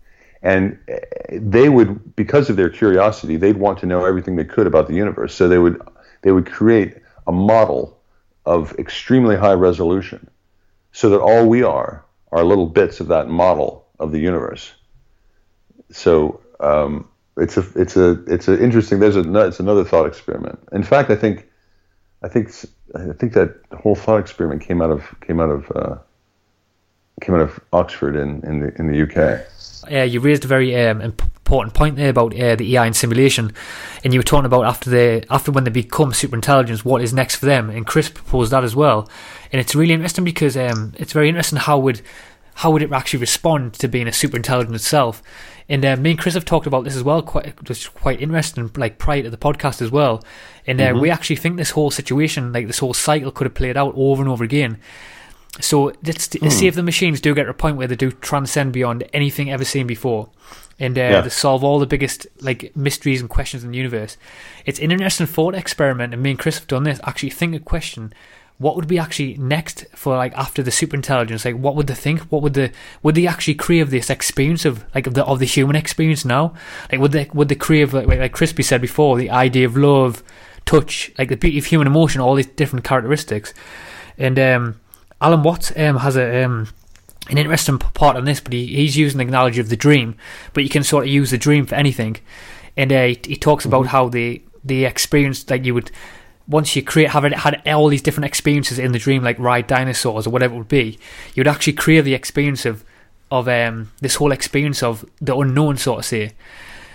[0.42, 0.96] and uh,
[1.32, 4.94] they would because of their curiosity they'd want to know everything they could about the
[4.94, 5.80] universe so they would
[6.22, 6.96] they would create
[7.26, 7.98] a model
[8.46, 10.28] of extremely high resolution
[10.92, 14.72] so that all we are are little bits of that model of the universe.
[15.90, 17.08] So um,
[17.38, 20.58] it's a it's a it's an interesting there's a it's another thought experiment.
[20.72, 21.48] In fact i think
[22.22, 22.48] i think
[22.94, 25.96] i think that whole thought experiment came out of came out of uh,
[27.20, 29.46] came out of oxford in in the in the uk
[29.90, 31.14] Yeah, you raised a very um,
[31.48, 33.52] important point there about uh, the AI and simulation,
[34.04, 37.14] and you were talking about after they after when they become super intelligence, what is
[37.14, 37.70] next for them?
[37.70, 39.08] And Chris proposed that as well,
[39.50, 42.02] and it's really interesting because um, it's very interesting how would
[42.56, 45.22] how would it actually respond to being a super intelligence itself?
[45.70, 48.70] And uh, me and Chris have talked about this as well, quite just quite interesting,
[48.76, 50.22] like prior to the podcast as well.
[50.66, 51.00] And uh, Mhm.
[51.00, 54.20] we actually think this whole situation, like this whole cycle, could have played out over
[54.22, 54.78] and over again.
[55.60, 58.10] So let's, let's see if the machines do get to a point where they do
[58.12, 60.28] transcend beyond anything ever seen before,
[60.78, 61.20] and uh, Yeah.
[61.22, 64.16] they solve all the biggest like mysteries and questions in the universe.
[64.66, 67.00] It's an interesting thought experiment, and me and Chris have done this.
[67.04, 68.12] Actually, think a question:
[68.58, 71.44] What would be actually next for like after the super intelligence?
[71.44, 72.20] Like, what would they think?
[72.22, 72.72] What would they
[73.02, 76.54] would they actually crave this experience of like of the of the human experience now?
[76.90, 80.22] Like, would they would they crave like like Crispy said before the idea of love,
[80.64, 83.52] touch, like the beauty of human emotion, all these different characteristics,
[84.16, 84.80] and um.
[85.20, 86.68] Alan Watts um, has a um,
[87.28, 90.16] an interesting part on this, but he, he's using the analogy of the dream,
[90.52, 92.16] but you can sort of use the dream for anything.
[92.76, 95.90] And uh, he, he talks about how the the experience that you would
[96.48, 99.66] once you create have it, had all these different experiences in the dream, like ride
[99.66, 100.98] dinosaurs or whatever it would be,
[101.34, 102.84] you would actually create the experience of
[103.30, 106.32] of um, this whole experience of the unknown, sort of say.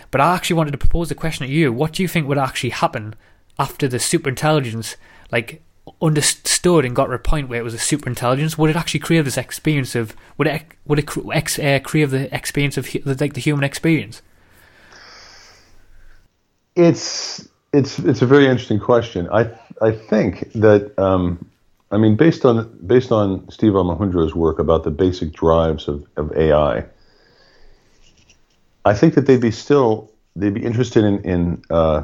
[0.09, 1.71] But I actually wanted to propose a question to you.
[1.71, 3.15] What do you think would actually happen
[3.59, 4.95] after the super intelligence,
[5.31, 5.61] like
[6.04, 8.58] understood and got to a point where it was a super intelligence?
[8.58, 12.34] Would it actually crave this experience of would it would it ex, uh, crave the
[12.36, 14.22] experience of like the human experience?
[16.76, 19.30] It's it's it's a very interesting question.
[19.32, 19.49] I
[19.82, 21.49] I think that um,
[21.91, 26.36] I mean based on based on Steve Omohundro's work about the basic drives of, of
[26.36, 26.86] AI,
[28.86, 32.04] I think that they'd be still they'd be interested in in uh,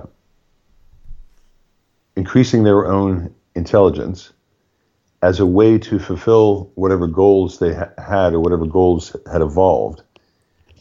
[2.16, 4.32] increasing their own intelligence
[5.22, 10.02] as a way to fulfill whatever goals they ha- had or whatever goals had evolved.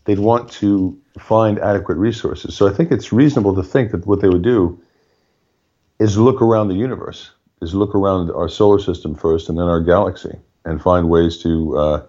[0.04, 2.54] They'd want to find adequate resources.
[2.54, 4.80] So I think it's reasonable to think that what they would do
[5.98, 9.80] is look around the universe, is look around our solar system first and then our
[9.80, 12.06] galaxy, and find ways to uh,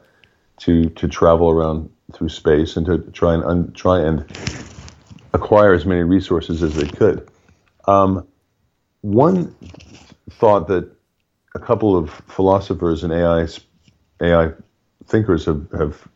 [0.60, 4.26] to to travel around through space and to try and un- try and
[5.34, 7.28] acquire as many resources as they could.
[7.88, 8.28] Um,
[9.02, 9.56] one
[10.32, 10.90] thought that
[11.56, 13.48] a couple of philosophers and AI
[14.22, 14.52] AI
[15.06, 16.08] thinkers have, have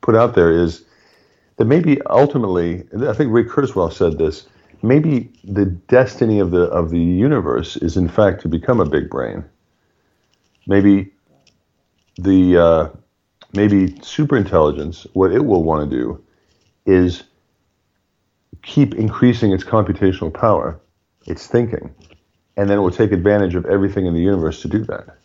[0.00, 0.84] put out there is
[1.56, 4.46] that maybe ultimately, I think Ray Kurzweil said this.
[4.82, 9.10] Maybe the destiny of the of the universe is in fact to become a big
[9.10, 9.44] brain.
[10.66, 11.12] Maybe
[12.16, 12.88] the uh,
[13.52, 16.24] maybe superintelligence, what it will want to do,
[16.86, 17.24] is
[18.62, 20.80] keep increasing its computational power,
[21.26, 21.94] its thinking,
[22.60, 25.16] and then it will take advantage of everything in the universe to do that.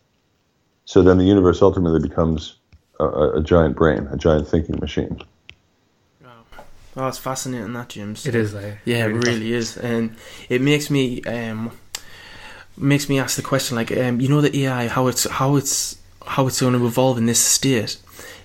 [0.85, 2.55] So then the universe ultimately becomes
[2.97, 5.19] a, a giant brain, a giant thinking machine.
[6.97, 8.25] Oh, it's fascinating that, James.
[8.25, 10.15] It is, like, Yeah, it really is, and
[10.47, 11.71] it makes me um,
[12.77, 15.97] makes me ask the question like, um, you know, the AI, how it's how it's
[16.25, 17.97] how it's going to evolve in this state.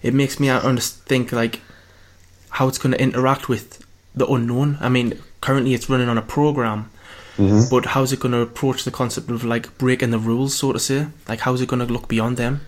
[0.02, 1.60] It makes me under- think like
[2.48, 3.86] how it's going to interact with
[4.16, 4.78] the unknown.
[4.80, 6.90] I mean, currently it's running on a program,
[7.70, 10.78] but how's it going to approach the concept of like breaking the rules, so to
[10.78, 11.06] say?
[11.28, 12.60] Like, how's it going to look beyond them?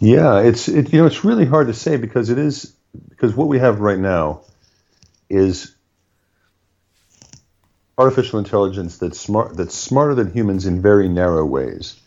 [0.00, 2.72] Yeah, it's it, you know it's really hard to say because it is
[3.08, 4.42] because what we have right now
[5.28, 5.74] is
[7.96, 12.00] artificial intelligence that's smart that's smarter than humans in very narrow ways,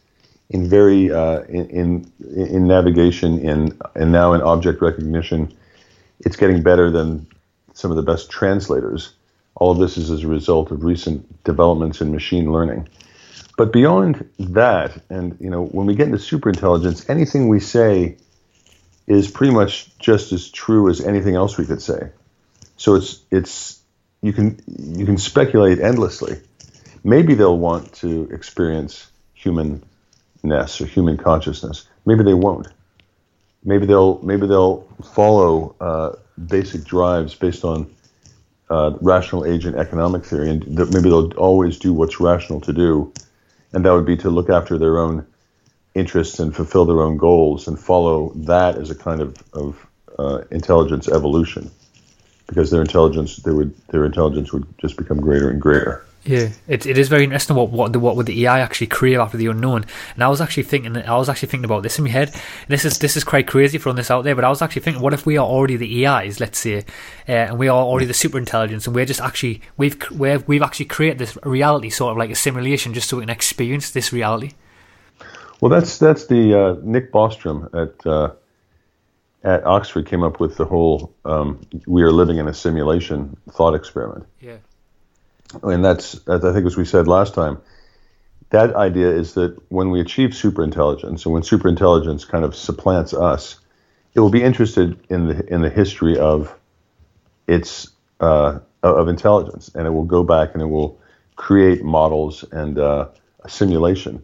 [0.50, 5.54] in very uh, in, in in navigation, in and now in object recognition.
[6.22, 7.28] It's getting better than
[7.74, 9.14] some of the best translators.
[9.62, 12.90] All this is as a result of recent developments in machine learning.
[13.58, 18.18] But beyond that, and you know, when we get into superintelligence, anything we say
[19.06, 22.10] is pretty much just as true as anything else we could say.
[22.78, 23.80] So it's it's
[24.24, 26.42] you can you can speculate endlessly.
[27.04, 31.88] Maybe they'll want to experience humanness or human consciousness.
[32.04, 32.68] Maybe they won't.
[33.64, 36.14] Maybe they'll maybe they'll follow uh,
[36.48, 37.96] basic drives based on
[38.72, 43.14] uh, rational agent economic theory, and that maybe they'll always do what's rational to do,
[43.74, 45.28] and that would be to look after their own
[45.94, 49.86] interests and fulfill their own goals and follow that as a kind of, of
[50.18, 51.70] uh, intelligence evolution
[52.48, 56.86] because their intelligence they would their intelligence would just become greater and greater Yeah, it,
[56.86, 59.48] it is very interesting what what the what would the AI actually create after the
[59.48, 59.86] unknown.
[60.14, 62.32] And I was actually thinking I was actually thinking about this in my head.
[62.68, 65.02] This is this is quite crazy throwing this out there, but I was actually thinking,
[65.02, 66.86] what if we are already the AIs, let's say,
[67.28, 70.62] uh, and we are already the super intelligence, and we're just actually we've we're, we've
[70.62, 74.14] actually created this reality, sort of like a simulation, just so we can experience this
[74.14, 74.52] reality.
[75.60, 78.32] well that's that's the uh, nick bostrom at uh,
[79.44, 83.74] at oxford came up with the whole um, we are living in a simulation thought
[83.74, 84.58] experiment Yeah.
[85.64, 87.58] And that's as I think as we said last time,
[88.50, 93.60] that idea is that when we achieve superintelligence, and when superintelligence kind of supplants us,
[94.14, 96.58] it will be interested in the in the history of
[97.48, 97.90] its
[98.20, 101.00] uh, of intelligence, and it will go back and it will
[101.36, 103.08] create models and uh,
[103.44, 104.22] a simulation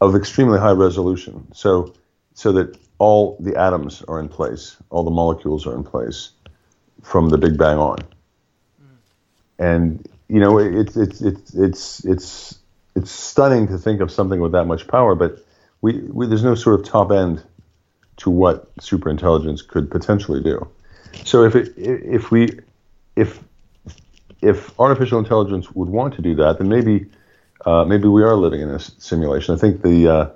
[0.00, 1.94] of extremely high resolution, so
[2.34, 6.30] so that all the atoms are in place, all the molecules are in place
[7.02, 7.98] from the Big Bang on.
[9.58, 12.58] And you know it's it's it's it's it's
[12.94, 15.44] it's stunning to think of something with that much power, but
[15.82, 17.42] we, we there's no sort of top end
[18.18, 20.66] to what superintelligence could potentially do.
[21.24, 22.58] So if it if we
[23.14, 23.40] if
[24.42, 27.06] if artificial intelligence would want to do that, then maybe
[27.64, 29.54] uh, maybe we are living in a simulation.
[29.54, 30.30] I think the uh,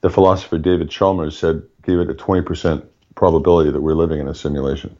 [0.00, 2.84] the philosopher David Chalmers said gave it a twenty percent
[3.14, 4.96] probability that we're living in a simulation.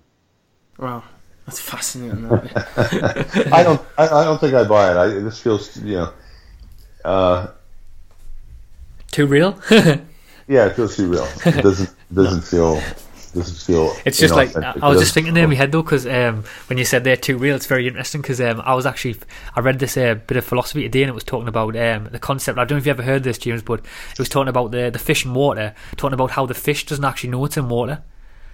[0.78, 1.04] Wow,
[1.48, 2.28] that's fascinating.
[2.28, 3.48] that.
[3.52, 3.80] I don't.
[3.96, 4.96] I, I don't think I buy it.
[4.98, 6.12] I, this feels, you know,
[7.06, 7.46] uh,
[9.10, 9.58] Too real?
[9.70, 11.26] yeah, it feels too real.
[11.46, 12.82] It doesn't doesn't feel
[13.34, 13.96] doesn't feel.
[14.04, 14.82] It's just like inauthentic.
[14.82, 17.16] I was just thinking there in my head though, because um, when you said they're
[17.16, 18.20] too real, it's very interesting.
[18.20, 19.16] Because um, I was actually
[19.56, 22.18] I read this uh, bit of philosophy today, and it was talking about um, the
[22.18, 22.58] concept.
[22.58, 23.80] I don't know if you ever heard this, James, but
[24.12, 27.04] it was talking about the the fish in water, talking about how the fish doesn't
[27.04, 28.02] actually know it's in water.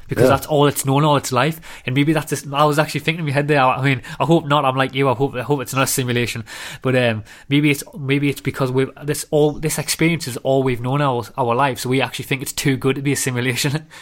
[0.09, 0.31] Because Yeah.
[0.37, 2.47] that's all it's known all its life, and maybe that's just.
[2.53, 3.61] I was actually thinking in my head there.
[3.63, 4.65] I mean, I hope not.
[4.65, 5.09] I'm like you.
[5.09, 5.35] I hope.
[5.35, 6.45] I hope it's not a simulation,
[6.83, 10.81] but um, maybe it's maybe it's because we this all this experience is all we've
[10.81, 13.87] known our our life, so we actually think it's too good to be a simulation.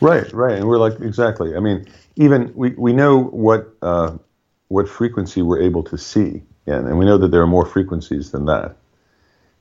[0.00, 1.54] Right, right, and we're like exactly.
[1.56, 1.84] I mean,
[2.16, 4.16] even we, we know what uh,
[4.68, 8.30] what frequency we're able to see in, and we know that there are more frequencies
[8.30, 8.76] than that.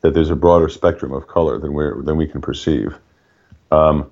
[0.01, 2.97] That there's a broader spectrum of color than we than we can perceive.
[3.71, 4.09] Um,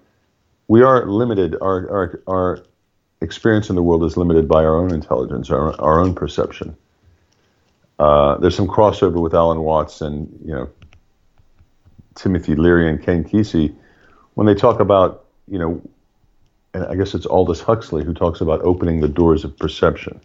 [0.68, 1.56] we are limited.
[1.62, 2.64] Our, our our
[3.22, 6.76] experience in the world is limited by our own intelligence, our our own perception.
[8.00, 10.70] Uh, there's some crossover with Alan Watts and you know
[12.16, 13.76] Timothy Leary and Ken Kesey
[14.36, 15.82] when they talk about you know
[16.74, 20.20] and I guess it's Aldous Huxley who talks about opening the doors of perception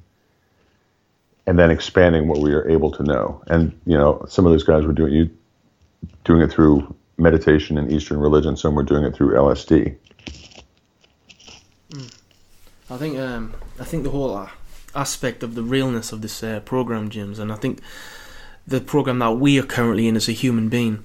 [1.47, 3.43] and then expanding what we are able to know.
[3.49, 5.30] And you know, some of those guys were doing you
[6.24, 8.57] doing it through meditation and Eastern religion.
[8.57, 9.97] Some were doing it through LSD.
[12.93, 14.51] I think um, I think the whole uh,
[14.95, 17.80] aspect of the realness of this uh, program, James, and I think
[18.66, 21.03] the program that we are currently in as a human being,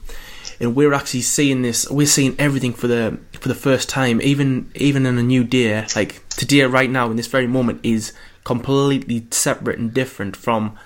[0.60, 1.90] and we're actually seeing this.
[1.90, 5.86] We're seeing everything for the for the first time, even even in a new day.
[5.96, 8.12] Like today, right now, in this very moment, is
[8.44, 10.78] completely separate and different from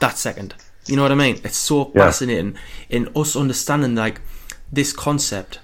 [0.00, 0.54] that second.
[0.86, 1.40] You know what I mean?
[1.44, 2.06] It's so Yeah.
[2.06, 2.56] fascinating
[2.88, 4.20] in us understanding like
[4.72, 5.60] this concept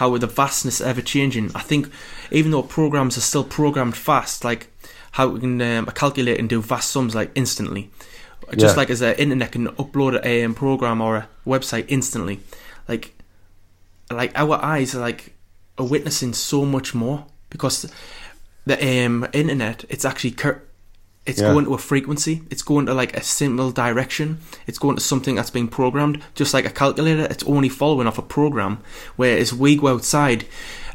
[0.00, 1.50] how the vastness ever changing.
[1.54, 1.90] I think
[2.30, 4.68] even though programs are still programmed fast, like
[5.12, 7.90] how we can um, a calculator can do vast sums like instantly,
[8.56, 8.80] just Yeah.
[8.80, 12.40] like as the internet can upload a um, program or a website instantly,
[12.88, 13.12] like
[14.10, 15.34] like our eyes are like
[15.76, 17.86] are witnessing so much more because
[18.64, 18.76] the
[19.06, 20.62] um, internet it's actually cur-
[21.30, 21.52] it's Yeah.
[21.52, 25.34] going to a frequency it's going to like a simple direction it's going to something
[25.36, 28.78] that's been programmed just like a calculator it's only following off a program
[29.16, 30.44] whereas we go outside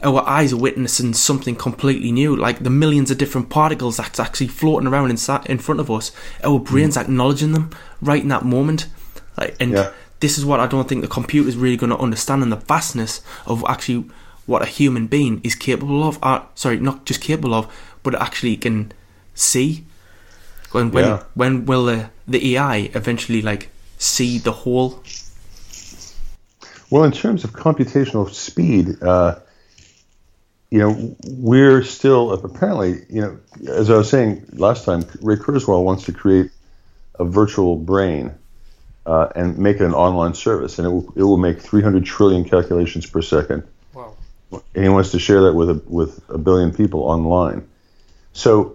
[0.03, 4.47] our eyes are witnessing something completely new like the millions of different particles that's actually
[4.47, 6.11] floating around inside in front of us
[6.43, 7.69] our brains acknowledging them
[8.01, 8.87] right in that moment
[9.37, 9.89] like and Yeah.
[10.19, 12.63] this is what I don't think the computer is really going to understand and the
[12.73, 14.05] vastness of actually
[14.45, 16.19] what a human being is capable of.
[16.21, 17.65] Uh, sorry, not just capable of,
[18.03, 18.91] but actually can
[19.33, 19.83] see.
[20.75, 21.23] When when Yeah.
[21.35, 24.99] when will the the AI eventually like see the whole?
[26.89, 29.35] Well, in terms of computational speed, uh,
[30.69, 33.37] you know, we're still apparently, you know,
[33.71, 36.51] as I was saying last time, Ray Kurzweil wants to create
[37.17, 38.33] a virtual brain
[39.05, 42.43] uh, and make it an online service, and it will, it will make 300 trillion
[42.43, 43.63] calculations per second.
[43.93, 44.13] Wow.
[44.51, 47.65] and he wants to share that with a with a billion people online.
[48.33, 48.74] So,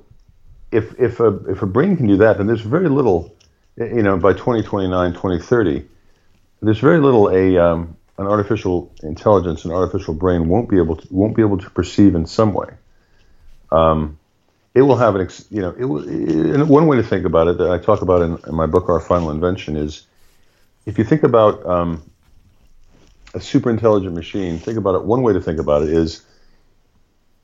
[0.73, 3.35] if if a if a brain can do that, then there's very little,
[3.77, 5.85] you know, by 2029, 2030,
[6.63, 11.07] there's very little a um, an artificial intelligence, an artificial brain won't be able to
[11.11, 12.69] won't be able to perceive in some way.
[13.73, 14.19] Um,
[14.75, 16.09] it will have an, ex, you know, it will.
[16.09, 18.89] And one way to think about it that I talk about in, in my book,
[18.89, 20.07] Our Final Invention, is
[20.87, 22.03] if you think about um,
[23.35, 25.05] a super intelligent machine, think about it.
[25.05, 26.25] One way to think about it is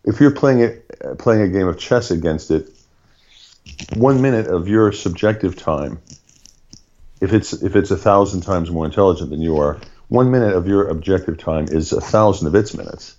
[0.04, 2.68] if you're playing it, uh, playing a game of chess against it,
[3.94, 6.00] one minute of your subjective time,
[7.20, 10.66] if it's if it's a thousand times more intelligent than you are, one minute of
[10.68, 13.16] your objective time is a thousand of its minutes.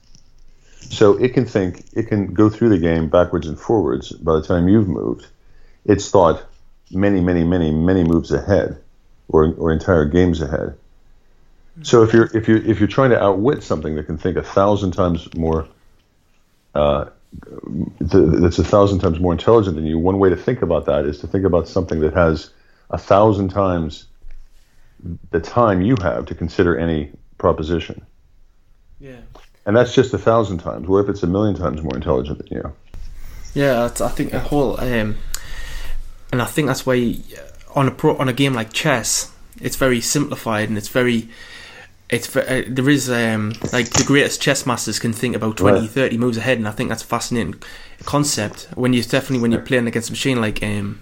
[0.89, 4.11] So it can think, it can go through the game backwards and forwards.
[4.11, 5.27] By the time you've moved,
[5.83, 6.45] it's thought
[6.91, 8.81] many, many, many, many moves ahead,
[9.27, 10.77] or or entire games ahead.
[11.83, 14.43] So if you're if you if you're trying to outwit something that can think a
[14.43, 15.67] thousand times more,
[16.73, 17.05] uh,
[17.99, 21.19] that's a thousand times more intelligent than you, one way to think about that is
[21.19, 22.49] to think about something that has
[22.89, 24.05] a thousand times
[25.31, 28.03] the time you have to consider any proposition,
[28.99, 29.17] Yeah.
[29.65, 30.87] and that's just a thousand times.
[30.87, 32.73] What if it's a million times more intelligent than you?
[33.53, 35.17] Yeah, that's- I think a whole, um,
[36.31, 39.75] and I think that's why uh, on a pro on a game like chess, it's
[39.75, 41.29] very simplified and it's very,
[42.09, 45.89] it's uh, there is um like the greatest chess masters can think about 20, Right.
[45.89, 47.55] 30 moves ahead, and I think that's a fascinating
[48.05, 51.01] concept when you definitely when you're playing against a machine like um,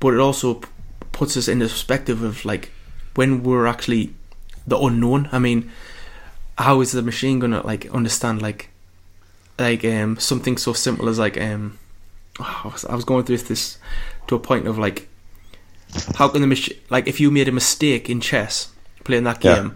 [0.00, 0.68] but it also p-
[1.12, 2.70] puts us in the perspective of like
[3.16, 4.14] when we're actually
[4.66, 5.28] the unknown.
[5.30, 5.70] I mean,
[6.56, 8.70] how is the machine gonna like understand like
[9.58, 11.78] like um something so simple as like um
[12.40, 13.78] oh, I was- I was going through this
[14.28, 15.08] to a point of like
[16.16, 18.72] how can the machine like if you made a mistake in chess
[19.04, 19.70] playing that Yeah.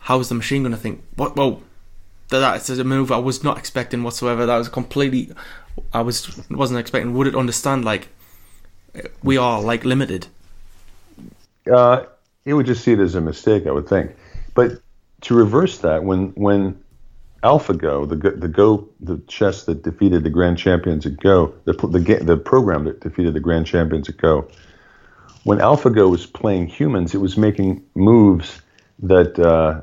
[0.00, 1.02] How is the machine going to think?
[1.16, 1.60] What whoa
[2.30, 4.46] that- that's a move I was not expecting whatsoever.
[4.46, 5.30] That was completely
[5.92, 7.14] I was wasn't expecting.
[7.14, 8.08] Would it understand like
[9.22, 10.26] we are like limited?
[11.70, 12.04] Uh,
[12.44, 14.12] it would just see it as a mistake, I would think.
[14.54, 14.80] But
[15.22, 16.78] to reverse that, when when
[17.42, 22.24] AlphaGo, the the Go, the chess that defeated the grand champions at Go, the the
[22.24, 24.48] the program that defeated the grand champions at Go,
[25.44, 28.60] when AlphaGo was playing humans, it was making moves
[29.00, 29.80] that uh,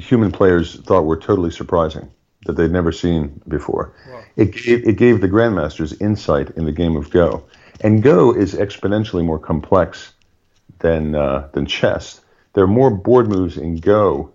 [0.00, 2.10] human players thought were totally surprising,
[2.46, 3.94] that they'd never seen before.
[4.36, 7.44] It, gave, it gave the grandmasters insight in the game of Go,
[7.80, 10.12] and Go is exponentially more complex
[10.78, 12.20] than uh, than chess.
[12.54, 14.32] There are more board moves in Go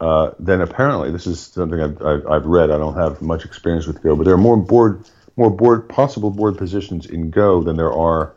[0.00, 1.10] uh, than apparently.
[1.10, 2.70] This is something I've, I've, I've read.
[2.70, 5.04] I don't have much experience with Go, but there are more board
[5.36, 8.34] more board possible board positions in Go than there are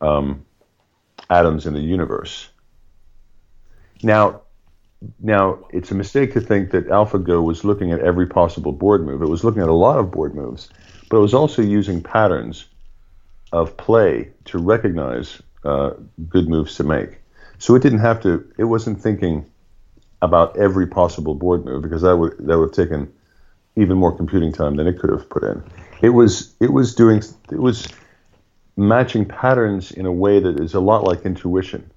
[0.00, 0.44] um,
[1.28, 2.48] atoms in the universe.
[4.02, 4.42] Now,
[5.20, 9.22] now it's a mistake to think that AlphaGo was looking at every possible board move.
[9.22, 10.68] It was looking at a lot of board moves,
[11.10, 12.66] but it was also using patterns
[13.52, 15.90] of play to recognize uh,
[16.28, 17.18] good moves to make.
[17.58, 18.50] So it didn't have to.
[18.58, 19.46] It wasn't thinking
[20.20, 23.12] about every possible board move because that would that would have taken
[23.76, 25.62] even more computing time than it could have put in.
[26.00, 27.88] It was it was doing it was
[28.76, 31.90] matching patterns in a way that is a lot like intuition.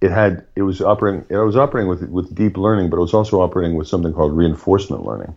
[0.00, 3.14] It had it was operating it was operating with with deep learning, but it was
[3.14, 5.34] also operating with something called reinforcement learning.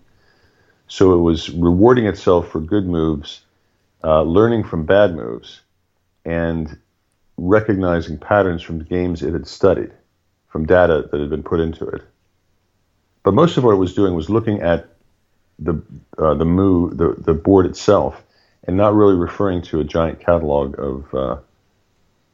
[0.88, 3.41] So it was rewarding itself for good moves,
[4.03, 5.61] uh, learning from bad moves,
[6.26, 6.77] and
[7.38, 9.91] recognizing patterns from games it had studied,
[10.49, 12.02] from data that had been put into it.
[13.23, 14.90] But most of what it was doing was looking at
[15.57, 15.81] the
[16.18, 18.22] uh, the Mu the the board itself,
[18.65, 21.38] and not really referring to a giant catalog of uh,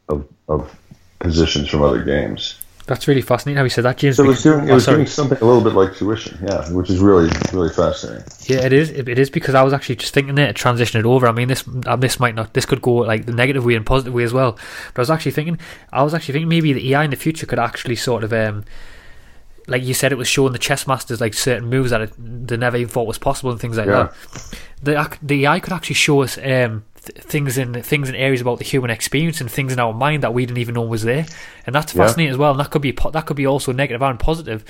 [0.10, 0.76] of of
[1.20, 2.60] positions from other games.
[2.88, 4.18] That's really fascinating how you said that, James.
[4.18, 6.72] So it was doing, it was oh, doing something a little bit like tuition, yeah,
[6.72, 8.24] which is really, really fascinating.
[8.46, 8.92] Yeah, it is.
[8.92, 11.28] It is because I was actually just thinking there to transition it over.
[11.28, 13.84] I mean, this uh, this might not, this could go like the negative way and
[13.84, 14.52] positive way as well.
[14.94, 15.58] But I was actually thinking,
[15.92, 18.64] I was actually thinking maybe the AI in the future could actually sort of, um,
[19.66, 22.56] like you said, it was showing the chess masters like certain moves that it, they
[22.56, 24.10] never even thought was possible and things like yeah.
[24.12, 24.60] that.
[24.84, 28.66] The the AI could actually show us um, things in things in areas about the
[28.66, 31.26] human experience and things in our mind that we didn't even know was there,
[31.66, 32.34] and that's fascinating yeah.
[32.34, 32.52] as well.
[32.52, 34.64] And that could be that could be also negative and positive.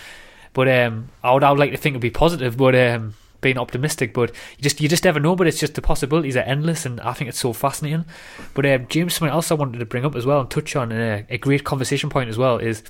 [0.53, 3.57] But um, I would I would like to think it'd be positive, but um, being
[3.57, 4.14] optimistic.
[4.14, 5.36] But you just you just never know.
[5.36, 8.06] But it's just the possibilities are endless, and I think it's so fascinating.
[8.53, 10.91] But um, James, something else I wanted to bring up as well and touch on
[10.91, 12.84] uh, a great conversation point as well is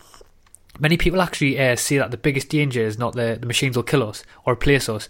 [0.79, 3.83] many people actually uh, say that the biggest danger is not the, the machines will
[3.83, 5.09] kill us or replace us,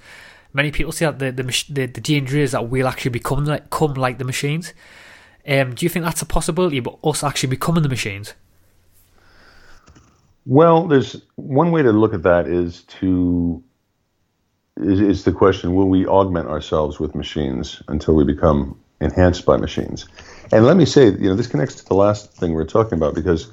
[0.55, 3.69] many people say that the the, the, the danger is that we'll actually become like
[3.69, 4.73] come like the machines.
[5.47, 8.33] Um, do you think that's a possibility, but us actually becoming the machines?
[10.47, 13.63] Well, there's one way to look at that is to
[14.77, 19.57] is, is the question: Will we augment ourselves with machines until we become enhanced by
[19.57, 20.07] machines?
[20.51, 22.97] And let me say, you know, this connects to the last thing we are talking
[22.97, 23.51] about because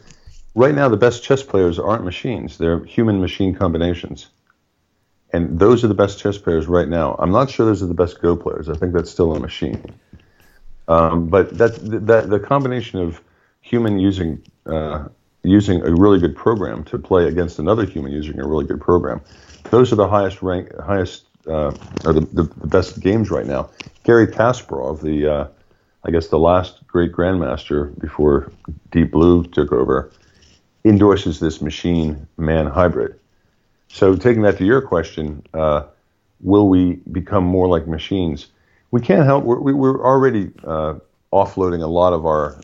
[0.54, 4.28] right now the best chess players aren't machines; they're human-machine combinations
[5.32, 7.16] and those are the best chess players right now.
[7.18, 8.68] I'm not sure those are the best Go players.
[8.68, 9.82] I think that's still a machine.
[10.88, 11.74] Um, but that,
[12.06, 13.20] that the combination of
[13.60, 15.08] human using uh,
[15.44, 19.20] using a really good program to play against another human using a really good program,
[19.70, 21.72] those are the highest rank, highest uh,
[22.04, 23.68] or the, the, the, best games right now.
[24.04, 25.48] Garry Kasparov, the uh,
[26.04, 28.52] I guess the last great grandmaster before
[28.90, 30.12] Deep Blue took over,
[30.84, 33.18] endorses this machine man hybrid.
[33.92, 35.82] So, taking that to your question, uh,
[36.40, 38.46] will we become more like machines?
[38.90, 39.44] We can't help.
[39.44, 40.94] We're, we're already uh,
[41.30, 42.58] offloading a lot of our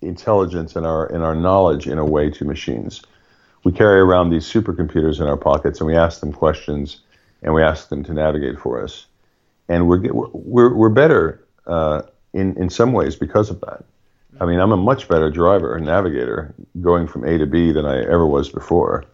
[0.00, 3.02] intelligence and our and our knowledge in a way to machines.
[3.62, 7.02] We carry around these supercomputers in our pockets, and we ask them questions,
[7.42, 9.04] and we ask them to navigate for us.
[9.68, 10.00] And we're
[10.32, 12.02] we're we're better uh,
[12.32, 13.84] in in some ways because of that.
[14.40, 17.84] I mean, I'm a much better driver and navigator going from A to B than
[17.84, 19.04] I ever was before.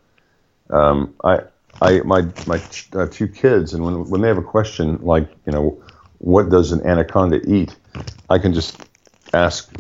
[0.71, 1.41] Um, I,
[1.81, 2.61] I, my, my
[2.95, 5.83] uh, two kids, and when, when they have a question like, you know,
[6.19, 7.77] what does an anaconda eat?
[8.31, 8.81] I can just
[9.33, 9.71] ask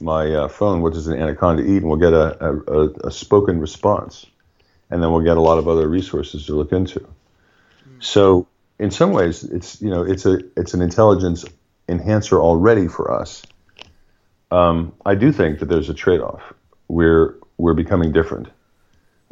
[0.00, 1.78] my uh, phone, what does an anaconda eat?
[1.78, 4.26] And we'll get a, a, a, spoken response.
[4.90, 7.06] And then we'll get a lot of other resources to look into.
[8.00, 8.46] So
[8.78, 11.44] in some ways, it's, you know, it's a, it's an intelligence
[11.88, 13.42] enhancer already for us.
[14.50, 16.42] Um, I do think that there's a trade-off.
[16.88, 18.48] We're, we're becoming different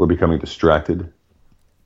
[0.01, 1.12] we're becoming distracted.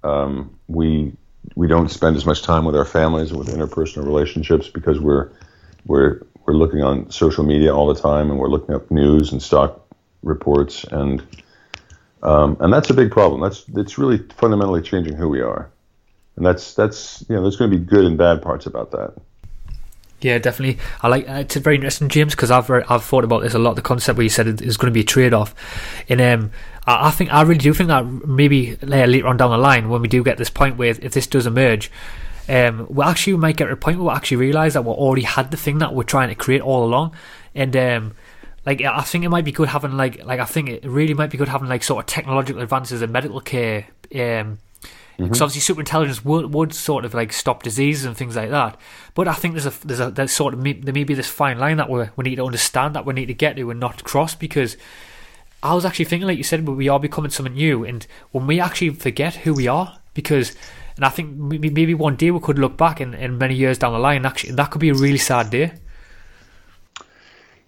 [0.05, 1.13] Um, we
[1.57, 5.33] we don't spend as much time with our families and with interpersonal relationships because we're
[5.85, 9.43] we're we're looking on social media all the time and we're looking up news and
[9.43, 9.85] stock
[10.23, 11.27] reports and
[12.23, 13.41] um, and that's a big problem.
[13.41, 15.69] That's it's really fundamentally changing who we are,
[16.37, 19.15] and that's that's you know there's going to be good and bad parts about that.
[20.25, 20.83] Yeah, definitely.
[21.03, 23.77] I like uh, it's very interesting, James, because I've I've thought about this a lot.
[23.77, 25.55] The concept where you said it's going to be a trade off,
[26.09, 26.51] and um,
[26.87, 30.01] I, I, think I really do think that maybe later on down the line, when
[30.01, 31.91] we do get this point where if this does emerge,
[32.49, 35.25] um, we actually might get to a point where we actually realise that we already
[35.25, 37.15] had the thing that we're trying to create all along,
[37.55, 38.15] and um,
[38.65, 41.29] like I think it might be good having like like I think it really might
[41.29, 43.89] be good having like sort of technological advances in medical care.
[44.15, 44.59] Um,
[45.17, 45.45] because mm-hmm.
[45.45, 48.79] obviously super intelligence would, would sort of like stop diseases and things like that.
[49.15, 51.59] But I think there's a there's a there's sort of there may be this fine
[51.59, 54.03] line that we we need to understand that we need to get to and not
[54.05, 54.77] cross because
[55.63, 58.61] I was actually thinking like you said we are becoming something new and when we
[58.61, 60.55] actually forget who we are because
[60.97, 63.93] and I think maybe one day we could look back and, and many years down
[63.93, 65.73] the line actually that could be a really sad day.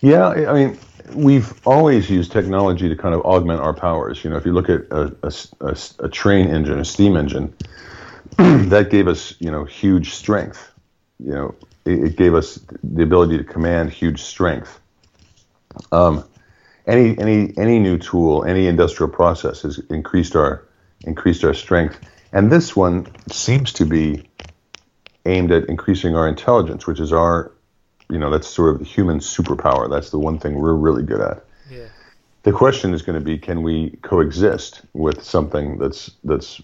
[0.01, 0.78] Yeah, I mean,
[1.14, 4.22] we've always used technology to kind of augment our powers.
[4.24, 7.54] You know, if you look at a, a, a, a train engine, a steam engine,
[8.36, 10.72] that gave us, you know, huge strength.
[11.18, 11.54] You know,
[11.84, 14.80] it, it gave us the ability to command huge strength.
[15.92, 16.24] Um,
[16.86, 20.66] any any any new tool, any industrial process has increased our
[21.02, 21.98] increased our strength,
[22.32, 24.28] and this one seems to be
[25.24, 27.52] aimed at increasing our intelligence, which is our
[28.10, 29.90] you know that's sort of the human superpower.
[29.90, 31.44] That's the one thing we're really good at.
[31.70, 31.86] Yeah.
[32.42, 36.62] The question is going to be, can we coexist with something that's that's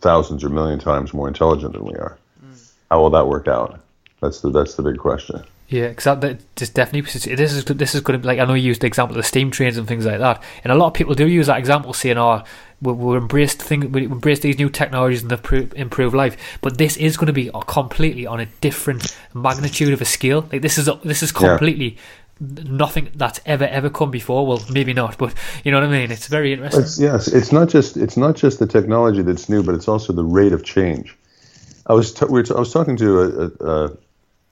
[0.00, 2.16] thousands or million times more intelligent than we are?
[2.44, 2.72] Mm.
[2.90, 3.80] How will that work out?
[4.20, 5.42] That's the that's the big question.
[5.68, 7.00] Yeah, because that, that just definitely
[7.34, 9.26] this is this is going to like I know you used the example of the
[9.26, 11.92] steam trains and things like that, and a lot of people do use that example,
[11.92, 12.44] saying, "Oh,
[12.80, 16.96] we we embrace thing we embrace these new technologies and they improve life." But this
[16.96, 20.48] is going to be completely on a different magnitude of a scale.
[20.52, 21.98] Like this is a, this is completely
[22.38, 22.62] yeah.
[22.68, 24.46] nothing that's ever ever come before.
[24.46, 25.34] Well, maybe not, but
[25.64, 26.12] you know what I mean.
[26.12, 26.82] It's very interesting.
[26.82, 30.12] It's, yes, it's not just it's not just the technology that's new, but it's also
[30.12, 31.18] the rate of change.
[31.88, 33.96] I was t- we t- I was talking to a, a, a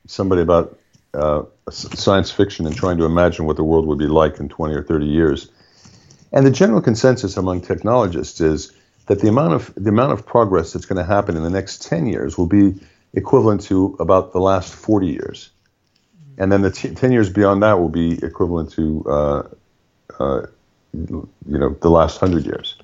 [0.08, 0.76] somebody about
[1.14, 4.74] uh, science fiction and trying to imagine what the world would be like in 20
[4.74, 5.50] or 30 years.
[6.32, 8.72] And the general consensus among technologists is
[9.06, 11.82] that the amount of the amount of progress that's going to happen in the next
[11.82, 12.74] 10 years will be
[13.12, 15.50] equivalent to about the last 40 years,
[16.38, 19.42] and then the t- 10 years beyond that will be equivalent to uh,
[20.18, 20.46] uh,
[20.92, 22.76] you know the last 100 years.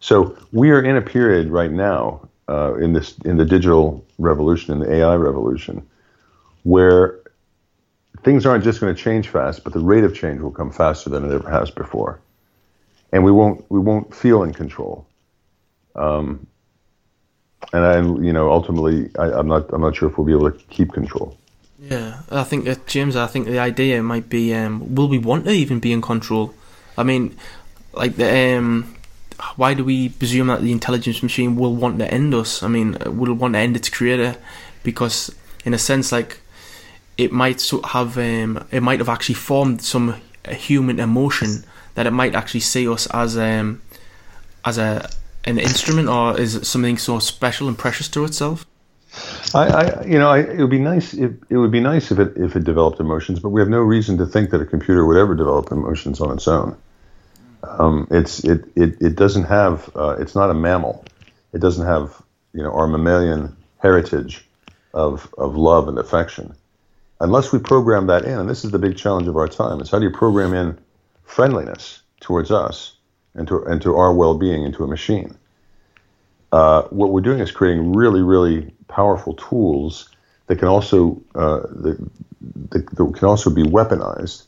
[0.00, 4.72] So we are in a period right now uh, in this in the digital revolution,
[4.72, 5.86] in the AI revolution,
[6.62, 7.17] where
[8.22, 11.10] things aren't just going to change fast, but the rate of change will come faster
[11.10, 12.20] than it ever has before,
[13.12, 15.06] and we won't we won't feel in control.
[15.94, 16.46] Um,
[17.72, 20.50] and I, you know, ultimately, I, am not I'm not sure if we'll be able
[20.50, 21.36] to keep control.
[21.78, 23.16] Yeah, I think uh, James.
[23.16, 26.54] I think the idea might be, um, will we want to even be in control?
[26.96, 27.36] I mean,
[27.92, 28.96] like the um,
[29.56, 32.62] why do we presume that the intelligence machine will want to end us?
[32.62, 34.36] I mean, will want to end its creator
[34.82, 35.34] because,
[35.64, 36.40] in a sense, like
[37.18, 40.14] it might have um, it might have actually formed some
[40.48, 41.64] human emotion
[41.94, 43.82] that it might actually see us as um,
[44.64, 45.10] as a
[45.44, 48.64] an instrument or is something so special and precious to itself?
[49.54, 51.14] I, I you know, I, it would be nice.
[51.14, 53.80] If, it would be nice if it if it developed emotions, but we have no
[53.80, 56.76] reason to think that a computer would ever develop emotions on its own.
[57.64, 59.90] Um, it's it, it it doesn't have.
[59.96, 61.04] Uh, it's not a mammal.
[61.52, 62.22] It doesn't have
[62.52, 64.44] you know our mammalian heritage
[64.94, 66.54] of of love and affection
[67.20, 69.90] unless we program that in, and this is the big challenge of our time, is
[69.90, 70.78] how do you program in
[71.24, 72.96] friendliness towards us
[73.34, 75.36] and to, and to our well-being into a machine?
[76.52, 80.08] Uh, what we're doing is creating really, really powerful tools
[80.46, 82.10] that can also uh, that,
[82.70, 84.44] that, that can also be weaponized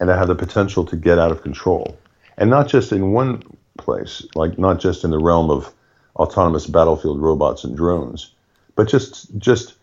[0.00, 1.98] and that have the potential to get out of control,
[2.38, 3.42] and not just in one
[3.76, 5.72] place, like not just in the realm of
[6.16, 8.32] autonomous battlefield robots and drones,
[8.74, 9.74] but just just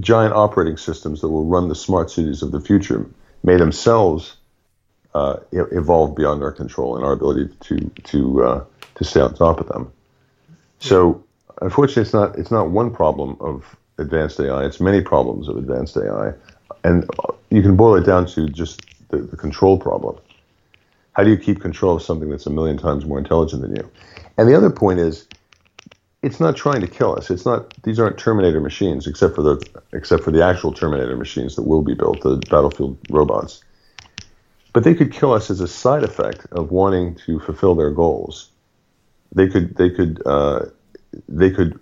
[0.00, 3.06] giant operating systems that will run the smart cities of the future
[3.42, 4.36] may themselves
[5.14, 8.64] uh, evolve beyond our control and our ability to to uh,
[8.94, 9.92] to stay on top of them.
[10.78, 11.22] So,
[11.60, 14.64] unfortunately, it's not it's not one problem of advanced AI.
[14.64, 16.32] It's many problems of advanced AI,
[16.84, 17.08] and
[17.50, 20.16] you can boil it down to just the, the control problem.
[21.12, 23.90] How do you keep control of something that's a million times more intelligent than you?
[24.38, 25.28] And the other point is
[26.22, 27.30] it's not trying to kill us.
[27.30, 27.74] It's not.
[27.82, 31.82] These aren't Terminator machines, except for the except for the actual Terminator machines that will
[31.82, 33.62] be built, the battlefield robots.
[34.72, 38.50] But they could kill us as a side effect of wanting to fulfill their goals.
[39.34, 39.76] They could.
[39.76, 40.22] They could.
[40.24, 40.66] Uh,
[41.28, 41.78] they could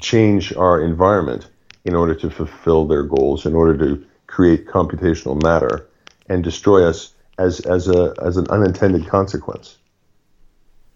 [0.00, 1.48] change our environment
[1.84, 5.88] in order to fulfill their goals, in order to create computational matter,
[6.28, 9.78] and destroy us as as a as an unintended consequence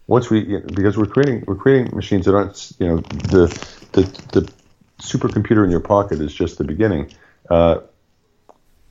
[0.07, 3.47] once we because we're creating we're creating machines that aren't you know the
[3.93, 4.01] the
[4.33, 4.51] the
[4.99, 7.11] supercomputer in your pocket is just the beginning.
[7.49, 7.79] Uh,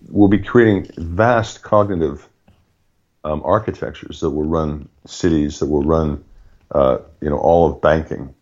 [0.09, 2.29] we'll be creating vast cognitive
[3.25, 6.25] um, architectures that will run cities, that will run
[6.71, 8.35] uh, you know all of banking.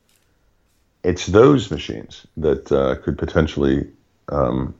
[1.02, 3.88] It's those machines that uh, could potentially
[4.28, 4.74] um,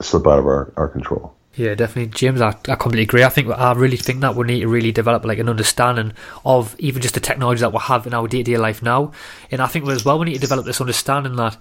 [0.00, 1.34] slip out of our, our control.
[1.56, 2.40] Yeah, definitely, James.
[2.40, 3.24] I, I completely agree.
[3.24, 6.12] I think I really think that we need to really develop like an understanding
[6.44, 9.10] of even just the technology that we have in our day to day life now,
[9.50, 11.56] and I think as well we need to develop this understanding that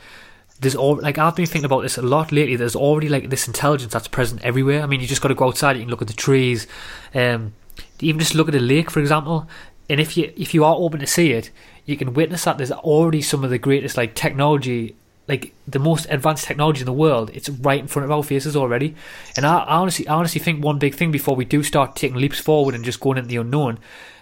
[0.60, 2.56] there's all like I've been thinking about this a lot lately.
[2.56, 4.84] There's already like this intelligence that's present everywhere.
[4.84, 5.76] I mean, you just got to go outside.
[5.76, 6.68] You can look at the trees,
[7.16, 7.54] um,
[8.00, 9.48] even just look at a lake, for example.
[9.90, 11.50] And if you if you are open to see it,
[11.86, 14.96] you can witness that there's already some of the greatest like technology
[15.30, 18.56] like the most advanced technology in the world, it's right in front of our faces
[18.56, 18.96] already.
[19.38, 22.18] And I, I honestly, I honestly think one big thing before we do start taking
[22.18, 23.78] leaps forward and just going into the unknown,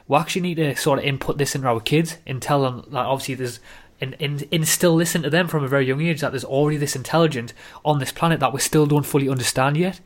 [0.07, 3.05] we actually need to sort of input this into our kids and tell them that
[3.05, 3.59] obviously there's
[3.99, 6.95] and, and instill this into them from a very young age that there's already this
[6.95, 7.53] intelligence
[7.83, 9.99] on this planet that we still don't fully understand yet.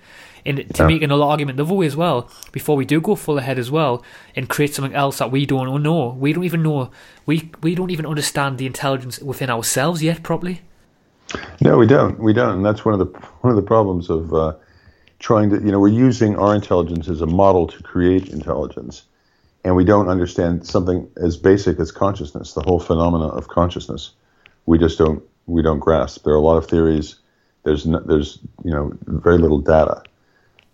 [0.46, 0.88] And to yeah.
[0.88, 3.70] make another argument the other way as well, before we do go full ahead as
[3.70, 4.04] well
[4.36, 6.90] and create something else that we don't know, we don't even know,
[7.26, 10.62] we we don't even understand the intelligence within ourselves yet properly.
[11.62, 12.20] No, we don't.
[12.20, 14.54] We don't, and that's one of the one of the problems of uh,
[15.20, 15.58] trying to.
[15.58, 19.04] You know, we're using our intelligence as a model to create intelligence,
[19.64, 24.12] and we don't understand something as basic as consciousness, the whole phenomena of consciousness.
[24.66, 26.24] We just don't we don't grasp.
[26.24, 27.16] There are a lot of theories
[27.64, 30.04] There's no, there's you know very little data.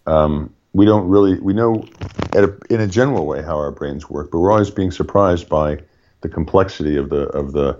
[0.05, 1.85] Um, we don't really we know
[2.33, 5.79] a, in a general way how our brains work, but we're always being surprised by
[6.21, 7.79] the complexity of the of the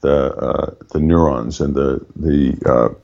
[0.00, 2.94] the uh, the neurons and the the uh,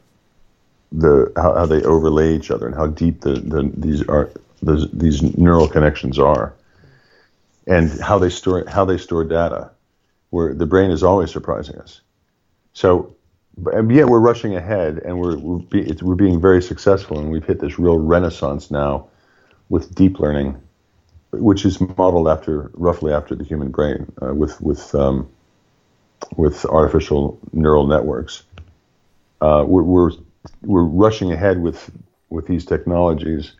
[0.92, 4.30] the how, how, they overlay each other and how deep the, the these are
[4.62, 6.54] the, these neural connections are,
[7.66, 9.70] and how they store how they store data.
[10.30, 12.00] Where the brain is always surprising us.
[12.72, 13.14] So,
[13.72, 17.44] and yet we're rushing ahead, and we're we're, be, we're being very successful, and we've
[17.44, 19.08] hit this real renaissance now
[19.68, 20.60] with deep learning,
[21.30, 25.28] which is modeled after roughly after the human brain, uh, with with um,
[26.36, 28.42] with artificial neural networks.
[29.40, 30.10] Uh, we're, we're
[30.62, 31.90] we're rushing ahead with
[32.30, 33.52] with these technologies,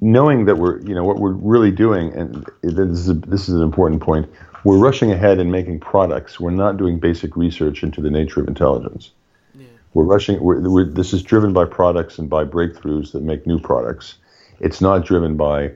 [0.00, 3.54] knowing that we're you know what we're really doing, and this is a, this is
[3.54, 4.30] an important point.
[4.64, 6.38] We're rushing ahead and making products.
[6.38, 9.10] We're not doing basic research into the nature of intelligence.
[9.54, 9.66] Yeah.
[9.92, 10.40] We're rushing.
[10.40, 14.18] We're, we're, this is driven by products and by breakthroughs that make new products.
[14.60, 15.72] It's not driven by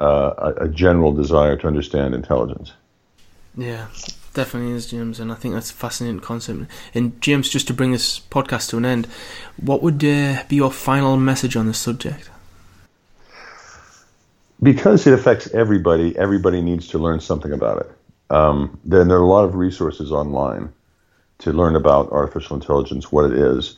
[0.00, 2.72] uh, a, a general desire to understand intelligence.
[3.56, 3.86] Yeah,
[4.38, 6.70] definitely is, James, and I think that's a fascinating concept.
[6.94, 9.08] And James, just to bring this podcast to an end,
[9.56, 12.30] what would uh, be your final message on this subject?
[14.62, 17.90] Because it affects everybody, everybody needs to learn something about it.
[18.30, 20.72] Um, then there are a lot of resources online
[21.38, 23.76] to learn about artificial intelligence, what it is,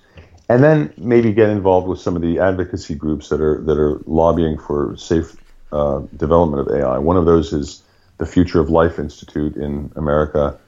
[0.51, 4.01] and then maybe get involved with some of the advocacy groups that are that are
[4.07, 5.37] lobbying for safe
[5.73, 6.99] uh, development of AI.
[6.99, 7.82] One of those is
[8.21, 10.59] the Future of Life Institute in America.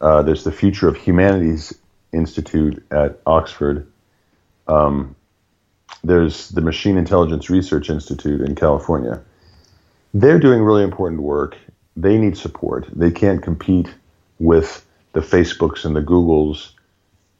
[0.00, 1.72] Uh, there's the Future of Humanities
[2.12, 3.86] Institute at Oxford.
[4.66, 5.14] Um,
[6.02, 9.22] there's the Machine Intelligence Research Institute in California.
[10.14, 11.56] They're doing really important work.
[11.96, 12.88] They need support.
[12.92, 13.94] They can't compete
[14.40, 16.72] with the Facebooks and the Googles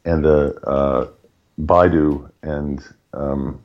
[0.05, 1.09] and the uh,
[1.61, 2.81] Baidu and
[3.13, 3.61] um,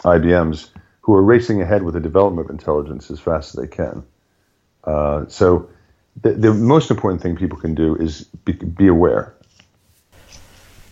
[0.00, 0.68] IBMs
[1.00, 4.04] who are racing ahead with the development of intelligence as fast as they can.
[4.84, 5.68] Uh, so
[6.22, 9.34] the, the, most important thing people can do is be, be, aware.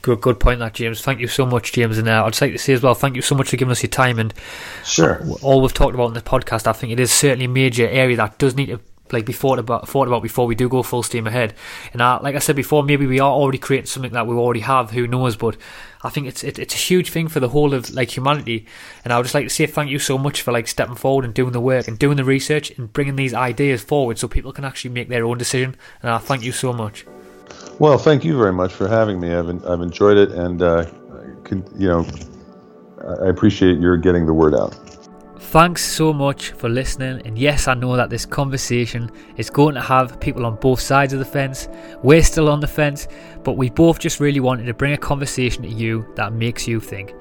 [0.02, 1.00] Good, good point, that James.
[1.00, 1.98] Thank you so much, James.
[1.98, 3.82] And uh, I'd like to say as well, thank you so much for giving us
[3.82, 4.18] your time.
[4.18, 4.32] And
[4.84, 7.88] sure, all we've talked about in this podcast, I think it is certainly a major
[7.88, 8.80] area that does need to
[9.12, 11.54] like be thought about thought about before we do go full steam ahead.
[11.92, 14.60] And uh, like I said before, maybe we are already creating something that we already
[14.60, 14.90] have.
[14.90, 15.36] Who knows?
[15.36, 15.56] But
[16.02, 18.66] I think it's it, it's a huge thing for the whole of like humanity.
[19.04, 21.24] And I would just like to say thank you so much for like stepping forward
[21.24, 24.52] and doing the work and doing the research and bringing these ideas forward so people
[24.52, 25.76] can actually make their own decision.
[26.02, 27.06] And I thank you so much.
[27.78, 29.32] Well, thank you very much for having me.
[29.34, 30.86] I've I've enjoyed it, and uh,
[31.50, 32.06] you know,
[33.22, 34.87] I appreciate your getting the word out.
[35.40, 37.22] Thanks so much for listening.
[37.24, 41.12] And yes, I know that this conversation is going to have people on both sides
[41.12, 41.68] of the fence.
[42.02, 43.08] We're still on the fence,
[43.44, 46.80] but we both just really wanted to bring a conversation to you that makes you
[46.80, 47.14] think.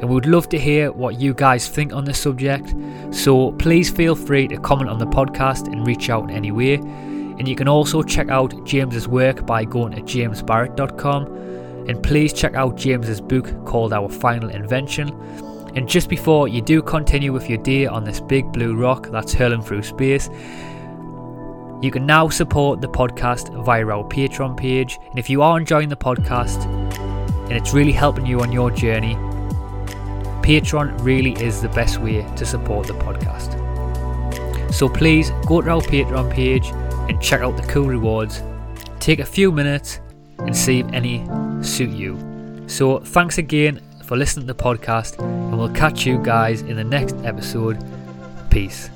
[0.00, 2.74] And we would love to hear what you guys think on this subject.
[3.10, 6.74] So please feel free to comment on the podcast and reach out in any way.
[6.74, 11.26] And you can also check out James's work by going to jamesbarrat.com.
[11.88, 15.08] And please check out James's book called Our Final Invention
[15.76, 19.32] and just before you do continue with your day on this big blue rock that's
[19.32, 20.30] hurling through space,
[21.82, 24.98] you can now support the podcast via our Patreon page.
[25.10, 29.16] And if you are enjoying the podcast and it's really helping you on your journey,
[30.42, 33.52] Patreon really is the best way to support the podcast.
[34.72, 36.68] So please go to our Patreon page
[37.08, 38.42] and check out the cool rewards.
[39.00, 40.00] Take a few minutes
[40.38, 41.24] and see if any
[41.62, 42.64] suit you.
[42.66, 46.84] So thanks again for listening to the podcast, and we'll catch you guys in the
[46.84, 47.82] next episode.
[48.50, 48.90] Peace.